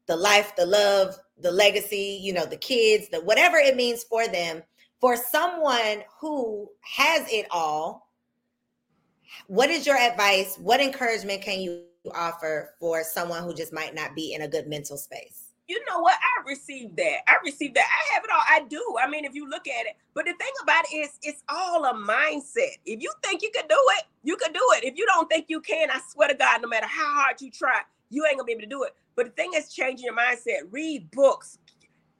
the 0.07 0.15
life, 0.15 0.55
the 0.55 0.65
love, 0.65 1.15
the 1.39 1.51
legacy, 1.51 2.19
you 2.21 2.33
know, 2.33 2.45
the 2.45 2.57
kids, 2.57 3.07
the 3.09 3.21
whatever 3.21 3.57
it 3.57 3.75
means 3.75 4.03
for 4.03 4.27
them. 4.27 4.63
For 4.99 5.15
someone 5.15 6.03
who 6.19 6.69
has 6.81 7.31
it 7.31 7.45
all, 7.51 8.09
what 9.45 9.69
is 9.69 9.85
your 9.85 9.97
advice? 9.97 10.57
What 10.57 10.81
encouragement 10.81 11.43
can 11.43 11.61
you 11.61 11.83
offer 12.15 12.73
for 12.79 13.03
someone 13.03 13.43
who 13.43 13.53
just 13.53 13.73
might 13.73 13.93
not 13.93 14.15
be 14.15 14.33
in 14.33 14.41
a 14.41 14.47
good 14.47 14.67
mental 14.67 14.97
space? 14.97 15.44
You 15.67 15.83
know 15.89 15.99
what? 15.99 16.15
I 16.15 16.49
received 16.49 16.97
that. 16.97 17.19
I 17.27 17.37
received 17.43 17.75
that. 17.75 17.85
I 17.85 18.13
have 18.13 18.23
it 18.23 18.29
all. 18.31 18.41
I 18.47 18.61
do. 18.67 18.95
I 19.01 19.09
mean, 19.09 19.25
if 19.25 19.33
you 19.33 19.49
look 19.49 19.67
at 19.67 19.85
it, 19.85 19.97
but 20.13 20.25
the 20.25 20.33
thing 20.33 20.51
about 20.63 20.85
it 20.91 20.95
is, 20.95 21.11
it's 21.23 21.43
all 21.49 21.85
a 21.85 21.93
mindset. 21.93 22.77
If 22.85 23.01
you 23.01 23.11
think 23.23 23.41
you 23.41 23.51
can 23.53 23.67
do 23.67 23.79
it, 23.97 24.03
you 24.23 24.37
can 24.37 24.53
do 24.53 24.61
it. 24.73 24.83
If 24.83 24.97
you 24.97 25.05
don't 25.07 25.29
think 25.29 25.45
you 25.49 25.61
can, 25.61 25.89
I 25.91 25.99
swear 26.11 26.29
to 26.29 26.35
God, 26.35 26.61
no 26.61 26.67
matter 26.67 26.87
how 26.87 27.21
hard 27.21 27.41
you 27.41 27.51
try, 27.51 27.81
you 28.09 28.25
ain't 28.25 28.37
gonna 28.37 28.45
be 28.45 28.53
able 28.53 28.61
to 28.61 28.67
do 28.67 28.83
it. 28.83 28.95
But 29.15 29.25
the 29.25 29.31
thing 29.31 29.51
is, 29.55 29.73
changing 29.73 30.05
your 30.05 30.15
mindset. 30.15 30.71
Read 30.71 31.09
books, 31.11 31.57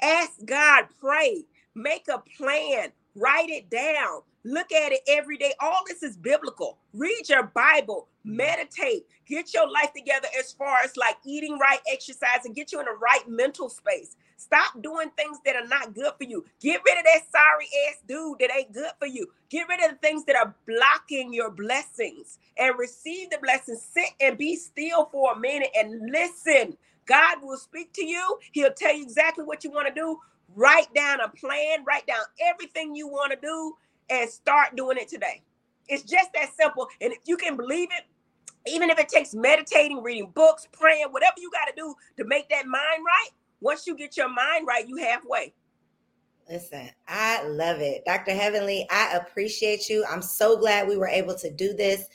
ask 0.02 0.34
God, 0.46 0.86
pray, 1.00 1.46
make 1.76 2.08
a 2.08 2.20
plan, 2.38 2.92
write 3.16 3.50
it 3.50 3.70
down. 3.70 4.22
Look 4.44 4.72
at 4.72 4.92
it 4.92 5.02
every 5.08 5.38
day. 5.38 5.54
All 5.60 5.82
this 5.88 6.04
is 6.04 6.18
biblical. 6.18 6.78
Read 6.94 7.30
your 7.30 7.44
Bible, 7.56 8.08
meditate, 8.26 9.08
get 9.28 9.54
your 9.54 9.70
life 9.72 9.94
together 9.96 10.28
as 10.40 10.54
far 10.54 10.80
as 10.84 10.98
like 10.98 11.18
eating 11.26 11.60
right, 11.60 11.80
exercise, 11.92 12.46
and 12.46 12.56
get 12.56 12.74
you 12.74 12.80
in 12.80 12.86
the 12.86 12.98
right 13.02 13.28
mental 13.30 13.70
space. 13.70 14.18
Stop 14.38 14.82
doing 14.84 15.12
things 15.18 15.40
that 15.46 15.56
are 15.56 15.68
not 15.68 15.96
good 15.96 16.14
for 16.18 16.26
you. 16.26 16.46
Get 16.62 16.82
rid 16.86 17.00
of 17.00 17.06
that 17.06 17.22
sorry 17.32 17.68
ass 17.90 17.98
dude 18.08 18.40
that 18.40 18.52
ain't 18.56 18.74
good 18.74 18.92
for 19.00 19.08
you. 19.08 19.28
Get 19.50 19.70
rid 19.70 19.84
of 19.84 19.92
the 19.92 19.98
things 19.98 20.26
that 20.26 20.36
are 20.38 20.56
blocking 20.68 21.34
your 21.34 21.52
blessings 21.52 22.40
and 22.58 22.78
receive 22.78 23.32
the 23.32 23.40
blessings. 23.42 23.82
Sit 23.84 24.12
and 24.22 24.38
be 24.38 24.58
still 24.58 25.06
for 25.12 25.34
a 25.34 25.40
minute 25.40 25.72
and 25.76 26.12
listen. 26.12 26.78
God 27.06 27.40
will 27.44 27.58
speak 27.58 27.94
to 27.94 28.06
you. 28.06 28.40
He'll 28.54 28.74
tell 28.74 28.96
you 28.96 29.04
exactly 29.04 29.46
what 29.46 29.64
you 29.64 29.72
want 29.72 29.88
to 29.88 29.94
do. 29.96 30.20
Write 30.56 30.94
down 30.96 31.22
a 31.22 31.30
plan, 31.30 31.86
write 31.88 32.08
down 32.08 32.22
everything 32.42 32.96
you 32.96 33.08
want 33.08 33.34
to 33.34 33.40
do, 33.42 33.76
and 34.10 34.30
start 34.30 34.76
doing 34.76 34.98
it 34.98 35.10
today. 35.10 35.44
It's 35.88 36.04
just 36.04 36.34
that 36.34 36.54
simple. 36.56 36.88
And 37.02 37.14
if 37.14 37.20
you 37.26 37.38
can 37.38 37.58
believe 37.58 37.90
it, 37.92 38.06
even 38.68 38.90
if 38.90 39.00
it 39.00 39.10
takes 39.10 39.34
meditating, 39.34 40.02
reading 40.02 40.32
books, 40.34 40.68
praying, 40.72 41.08
whatever 41.12 41.36
you 41.38 41.50
got 41.52 41.66
to 41.66 41.74
do 41.76 41.96
to 42.18 42.26
make 42.26 42.50
that 42.50 42.66
mind 42.66 43.04
right, 43.06 43.30
once 43.62 43.88
you 43.88 43.96
get 43.96 44.18
your 44.18 44.30
mind 44.30 44.68
right, 44.68 44.88
you 44.88 44.98
halfway. 44.98 45.54
Listen, 46.50 46.90
I 47.08 47.44
love 47.48 47.80
it. 47.80 48.04
Dr. 48.06 48.32
Heavenly, 48.32 48.88
I 48.92 49.14
appreciate 49.16 49.90
you. 49.90 50.06
I'm 50.10 50.22
so 50.22 50.58
glad 50.58 50.88
we 50.88 50.98
were 50.98 51.08
able 51.08 51.36
to 51.36 51.50
do 51.52 51.74
this. 51.74 52.06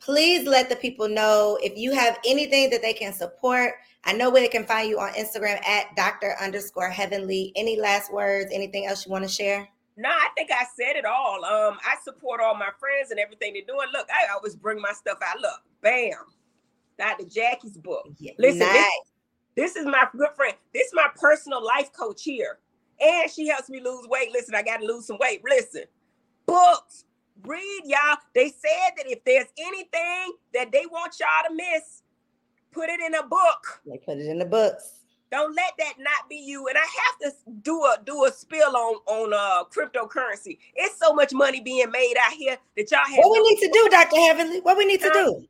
Please 0.00 0.46
let 0.46 0.68
the 0.68 0.76
people 0.76 1.08
know 1.08 1.58
if 1.62 1.76
you 1.76 1.92
have 1.92 2.18
anything 2.26 2.70
that 2.70 2.82
they 2.82 2.92
can 2.92 3.12
support. 3.12 3.74
I 4.04 4.12
know 4.12 4.30
where 4.30 4.40
they 4.42 4.48
can 4.48 4.66
find 4.66 4.88
you 4.88 4.98
on 4.98 5.12
Instagram 5.12 5.62
at 5.66 5.94
Dr. 5.96 6.34
underscore 6.40 6.88
Heavenly. 6.88 7.52
Any 7.56 7.78
last 7.78 8.12
words? 8.12 8.50
Anything 8.52 8.86
else 8.86 9.06
you 9.06 9.12
want 9.12 9.24
to 9.24 9.30
share? 9.30 9.68
No, 9.96 10.08
I 10.08 10.28
think 10.34 10.50
I 10.50 10.64
said 10.76 10.96
it 10.96 11.04
all. 11.04 11.44
Um, 11.44 11.78
I 11.84 11.96
support 12.02 12.40
all 12.40 12.54
my 12.54 12.70
friends 12.78 13.10
and 13.10 13.20
everything 13.20 13.52
they're 13.52 13.62
doing. 13.66 13.88
Look, 13.92 14.08
I 14.10 14.32
always 14.32 14.56
bring 14.56 14.80
my 14.80 14.92
stuff 14.92 15.18
out. 15.22 15.40
Look, 15.40 15.60
bam, 15.82 16.12
Dr. 16.98 17.24
Jackie's 17.24 17.76
book. 17.76 18.08
Yeah, 18.18 18.32
Listen, 18.38 18.60
nice. 18.60 18.84
this, 19.56 19.74
this 19.74 19.76
is 19.76 19.86
my 19.86 20.06
good 20.16 20.30
friend. 20.36 20.54
This 20.74 20.88
is 20.88 20.94
my 20.94 21.08
personal 21.16 21.64
life 21.64 21.92
coach 21.92 22.22
here, 22.22 22.58
and 23.00 23.30
she 23.30 23.48
helps 23.48 23.68
me 23.68 23.80
lose 23.80 24.06
weight. 24.08 24.30
Listen, 24.32 24.54
I 24.54 24.62
got 24.62 24.78
to 24.78 24.86
lose 24.86 25.06
some 25.06 25.18
weight. 25.18 25.42
Listen, 25.44 25.84
books, 26.46 27.04
read, 27.42 27.82
y'all. 27.84 28.16
They 28.34 28.48
said 28.48 28.92
that 28.96 29.10
if 29.10 29.24
there's 29.24 29.48
anything 29.58 30.32
that 30.54 30.72
they 30.72 30.84
want 30.90 31.14
y'all 31.20 31.48
to 31.48 31.54
miss, 31.54 32.02
put 32.72 32.88
it 32.88 33.00
in 33.00 33.14
a 33.14 33.22
book. 33.22 33.80
They 33.86 33.98
put 33.98 34.18
it 34.18 34.26
in 34.26 34.38
the 34.38 34.44
books. 34.44 35.00
Don't 35.30 35.54
let 35.54 35.74
that 35.78 35.94
not 35.98 36.28
be 36.28 36.36
you. 36.36 36.66
And 36.66 36.76
I 36.76 36.80
have 36.80 37.32
to 37.32 37.38
do 37.62 37.84
a 37.84 37.96
do 38.04 38.24
a 38.24 38.32
spill 38.32 38.76
on 38.76 38.96
on 39.06 39.32
uh 39.32 39.64
cryptocurrency. 39.70 40.58
It's 40.74 40.98
so 40.98 41.12
much 41.12 41.32
money 41.32 41.60
being 41.60 41.88
made 41.90 42.14
out 42.20 42.32
here 42.32 42.56
that 42.76 42.90
y'all 42.90 43.00
have. 43.06 43.18
What 43.18 43.30
we 43.32 43.50
need 43.50 43.60
to 43.60 43.70
do, 43.72 43.88
Doctor 43.90 44.16
Heavenly? 44.16 44.60
What 44.60 44.76
we 44.76 44.86
need 44.86 45.00
to 45.00 45.10
do? 45.10 45.46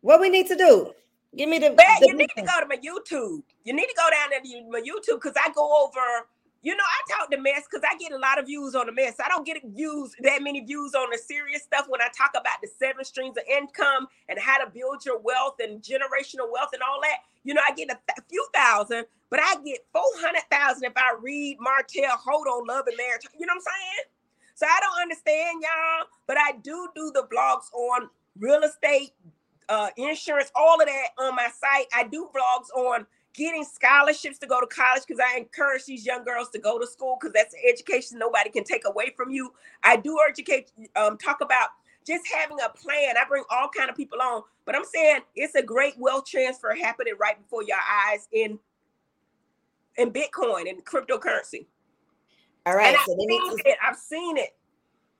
What 0.00 0.20
we 0.20 0.28
need 0.28 0.46
to 0.48 0.56
do? 0.56 0.92
Give 1.36 1.48
me 1.48 1.58
the. 1.58 1.70
the 1.70 2.06
you 2.06 2.14
need 2.14 2.30
to 2.36 2.42
go 2.42 2.60
to 2.60 2.66
my 2.66 2.76
YouTube. 2.76 3.42
You 3.64 3.72
need 3.72 3.86
to 3.86 3.94
go 3.96 4.08
down 4.10 4.42
to 4.42 4.70
my 4.70 4.80
YouTube 4.80 5.22
because 5.22 5.34
I 5.36 5.50
go 5.52 5.84
over 5.84 6.26
you 6.62 6.76
know, 6.76 6.84
I 6.84 7.16
talk 7.16 7.30
the 7.30 7.38
mess 7.38 7.62
because 7.70 7.86
I 7.90 7.96
get 7.96 8.12
a 8.12 8.18
lot 8.18 8.38
of 8.38 8.46
views 8.46 8.74
on 8.74 8.86
the 8.86 8.92
mess. 8.92 9.14
I 9.24 9.28
don't 9.28 9.46
get 9.46 9.56
views 9.64 10.14
that 10.20 10.42
many 10.42 10.60
views 10.60 10.94
on 10.94 11.08
the 11.10 11.16
serious 11.16 11.62
stuff 11.62 11.86
when 11.88 12.02
I 12.02 12.08
talk 12.16 12.32
about 12.32 12.60
the 12.62 12.68
seven 12.78 13.04
streams 13.04 13.38
of 13.38 13.44
income 13.48 14.08
and 14.28 14.38
how 14.38 14.62
to 14.62 14.70
build 14.70 15.04
your 15.06 15.18
wealth 15.18 15.56
and 15.60 15.82
generational 15.82 16.52
wealth 16.52 16.70
and 16.74 16.82
all 16.82 17.00
that. 17.02 17.18
You 17.44 17.54
know, 17.54 17.62
I 17.66 17.72
get 17.74 17.88
a, 17.90 17.96
th- 17.96 18.26
few 18.28 18.46
thousand, 18.54 19.06
but 19.30 19.40
I 19.40 19.54
get 19.64 19.86
four 19.92 20.04
hundred 20.16 20.42
thousand 20.50 20.84
if 20.84 20.92
I 20.96 21.14
read 21.18 21.56
Martell 21.60 22.18
Holt 22.18 22.46
on 22.46 22.66
Love 22.66 22.86
and 22.88 22.96
Marriage. 22.98 23.22
You 23.38 23.46
know 23.46 23.54
what 23.54 23.64
I'm 23.66 23.72
saying? 23.72 24.04
So 24.54 24.66
I 24.66 24.80
don't 24.80 25.00
understand 25.00 25.62
y'all, 25.62 26.06
but 26.26 26.36
I 26.36 26.52
do 26.62 26.88
do 26.94 27.10
the 27.14 27.26
vlogs 27.32 27.72
on 27.72 28.10
real 28.38 28.62
estate, 28.62 29.12
uh, 29.70 29.88
insurance, 29.96 30.50
all 30.54 30.80
of 30.80 30.86
that 30.86 31.08
on 31.18 31.34
my 31.34 31.48
site. 31.48 31.86
I 31.94 32.04
do 32.04 32.28
vlogs 32.34 32.76
on 32.76 33.06
getting 33.32 33.64
scholarships 33.64 34.38
to 34.38 34.46
go 34.46 34.60
to 34.60 34.66
college 34.66 35.02
because 35.06 35.22
I 35.24 35.38
encourage 35.38 35.84
these 35.84 36.04
young 36.04 36.24
girls 36.24 36.50
to 36.50 36.58
go 36.58 36.78
to 36.78 36.86
school 36.86 37.16
because 37.18 37.32
that's 37.32 37.54
an 37.54 37.60
education 37.72 38.18
nobody 38.18 38.50
can 38.50 38.64
take 38.64 38.82
away 38.84 39.14
from 39.16 39.30
you. 39.30 39.52
I 39.82 39.96
do 39.96 40.18
educate, 40.28 40.72
um, 40.96 41.16
talk 41.16 41.40
about 41.40 41.68
just 42.04 42.24
having 42.26 42.58
a 42.64 42.68
plan. 42.70 43.14
I 43.16 43.24
bring 43.28 43.44
all 43.50 43.68
kind 43.74 43.88
of 43.88 43.96
people 43.96 44.20
on, 44.20 44.42
but 44.66 44.74
I'm 44.74 44.84
saying 44.84 45.20
it's 45.36 45.54
a 45.54 45.62
great 45.62 45.94
wealth 45.98 46.26
transfer 46.26 46.74
happening 46.74 47.14
right 47.20 47.40
before 47.40 47.62
your 47.62 47.78
eyes 47.78 48.28
in 48.32 48.58
in 49.96 50.12
Bitcoin 50.12 50.68
and 50.68 50.84
cryptocurrency. 50.84 51.66
All 52.66 52.74
right, 52.74 52.96
so 53.06 53.12
I've, 53.12 53.18
seen 53.18 53.58
it. 53.64 53.78
I've 53.82 53.96
seen 53.96 54.36
it. 54.36 54.50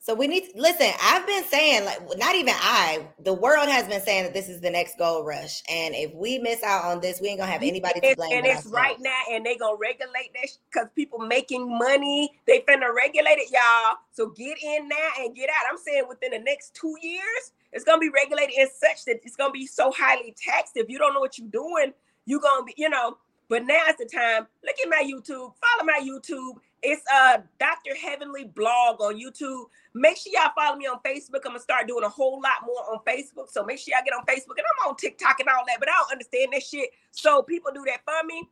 So 0.03 0.15
we 0.15 0.27
need 0.27 0.49
to 0.51 0.59
listen. 0.59 0.91
I've 1.03 1.27
been 1.27 1.45
saying, 1.45 1.85
like, 1.85 2.01
not 2.17 2.35
even 2.35 2.55
I, 2.57 3.07
the 3.23 3.35
world 3.35 3.69
has 3.69 3.87
been 3.87 4.01
saying 4.01 4.25
that 4.25 4.33
this 4.33 4.49
is 4.49 4.63
the 4.63 4.71
next 4.71 4.97
gold 4.97 5.27
rush. 5.27 5.63
And 5.69 5.95
if 5.95 6.15
we 6.15 6.39
miss 6.39 6.63
out 6.63 6.87
on 6.87 7.01
this, 7.01 7.21
we 7.21 7.29
ain't 7.29 7.39
gonna 7.39 7.53
have 7.53 7.63
anybody 7.63 8.01
to 8.01 8.17
blame. 8.17 8.33
And 8.33 8.47
it's 8.47 8.65
right 8.65 8.97
now, 8.99 9.21
and 9.31 9.45
they 9.45 9.57
gonna 9.57 9.77
regulate 9.77 10.33
that 10.33 10.49
because 10.73 10.89
people 10.97 11.19
making 11.19 11.69
money. 11.79 12.33
They 12.47 12.61
finna 12.61 12.95
regulate 12.95 13.37
it, 13.37 13.53
y'all. 13.53 13.97
So 14.13 14.31
get 14.31 14.57
in 14.63 14.89
now 14.89 15.09
and 15.19 15.37
get 15.37 15.51
out. 15.51 15.71
I'm 15.71 15.77
saying 15.77 16.05
within 16.09 16.31
the 16.31 16.39
next 16.39 16.75
two 16.75 16.97
years, 17.03 17.53
it's 17.75 17.85
gonna 17.85 18.01
be 18.01 18.09
regulated 18.09 18.55
in 18.57 18.69
such 18.69 19.05
that 19.05 19.21
it's 19.23 19.37
gonna 19.37 19.53
be 19.53 19.67
so 19.67 19.93
highly 19.95 20.35
taxed. 20.35 20.79
If 20.79 20.89
you 20.89 20.99
don't 20.99 21.13
know 21.13 21.21
what 21.21 21.37
you're 21.37 21.49
doing, 21.49 21.93
you're 22.25 22.41
gonna 22.41 22.65
be, 22.65 22.73
you 22.79 22.89
know. 22.89 23.19
But 23.51 23.67
now 23.67 23.83
is 23.89 23.97
the 23.97 24.07
time. 24.07 24.47
Look 24.65 24.77
at 24.83 24.89
my 24.89 25.03
YouTube. 25.05 25.53
Follow 25.61 25.85
my 25.85 26.01
YouTube 26.03 26.55
it's 26.83 27.03
uh, 27.13 27.39
a 27.39 27.43
Dr. 27.59 27.95
Heavenly 27.97 28.45
blog 28.45 29.01
on 29.01 29.21
YouTube. 29.21 29.65
Make 29.95 30.17
sure 30.17 30.33
y'all 30.33 30.53
follow 30.57 30.77
me 30.77 30.87
on 30.87 30.99
Facebook. 31.05 31.41
I'm 31.45 31.53
gonna 31.53 31.61
start 31.61 31.89
doing 31.89 32.05
a 32.05 32.09
whole 32.09 32.41
lot 32.41 32.67
more 32.67 32.93
on 32.93 33.01
Facebook. 33.07 33.51
So 33.51 33.65
make 33.65 33.79
sure 33.79 33.95
y'all 33.95 34.05
get 34.05 34.15
on 34.15 34.25
Facebook 34.25 34.57
and 34.57 34.67
I'm 34.83 34.91
on 34.91 34.97
TikTok 34.97 35.41
and 35.41 35.49
all 35.49 35.65
that, 35.67 35.77
but 35.79 35.89
I 35.89 35.93
don't 35.93 36.13
understand 36.13 36.53
that 36.53 36.63
shit. 36.63 36.91
So 37.11 37.43
people 37.43 37.71
do 37.75 37.85
that 37.87 38.01
for 38.05 38.27
me. 38.27 38.49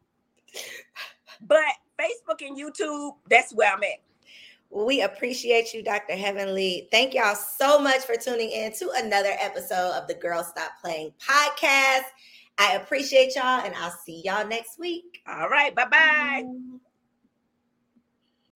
But 1.47 1.61
Facebook 1.99 2.47
and 2.47 2.57
YouTube, 2.57 3.15
that's 3.29 3.53
where 3.55 3.73
I'm 3.73 3.83
at. 3.83 4.01
We 4.71 5.01
appreciate 5.01 5.73
you, 5.73 5.83
Dr. 5.83 6.15
Heavenly. 6.15 6.89
Thank 6.91 7.15
y'all 7.15 7.35
so 7.35 7.79
much 7.79 8.03
for 8.03 8.17
tuning 8.17 8.51
in 8.51 8.73
to 8.75 8.91
another 8.97 9.35
episode 9.41 9.93
of 9.93 10.07
the 10.09 10.15
Girl 10.15 10.45
Stop 10.45 10.73
Playing 10.83 11.13
podcast. 11.19 12.05
I 12.59 12.75
appreciate 12.75 13.35
y'all, 13.37 13.65
and 13.65 13.75
I'll 13.77 13.97
see 14.05 14.21
y'all 14.25 14.47
next 14.47 14.79
week. 14.79 15.23
All 15.27 15.49
right. 15.49 15.75
Bye 15.75 15.87
bye. 15.87 16.79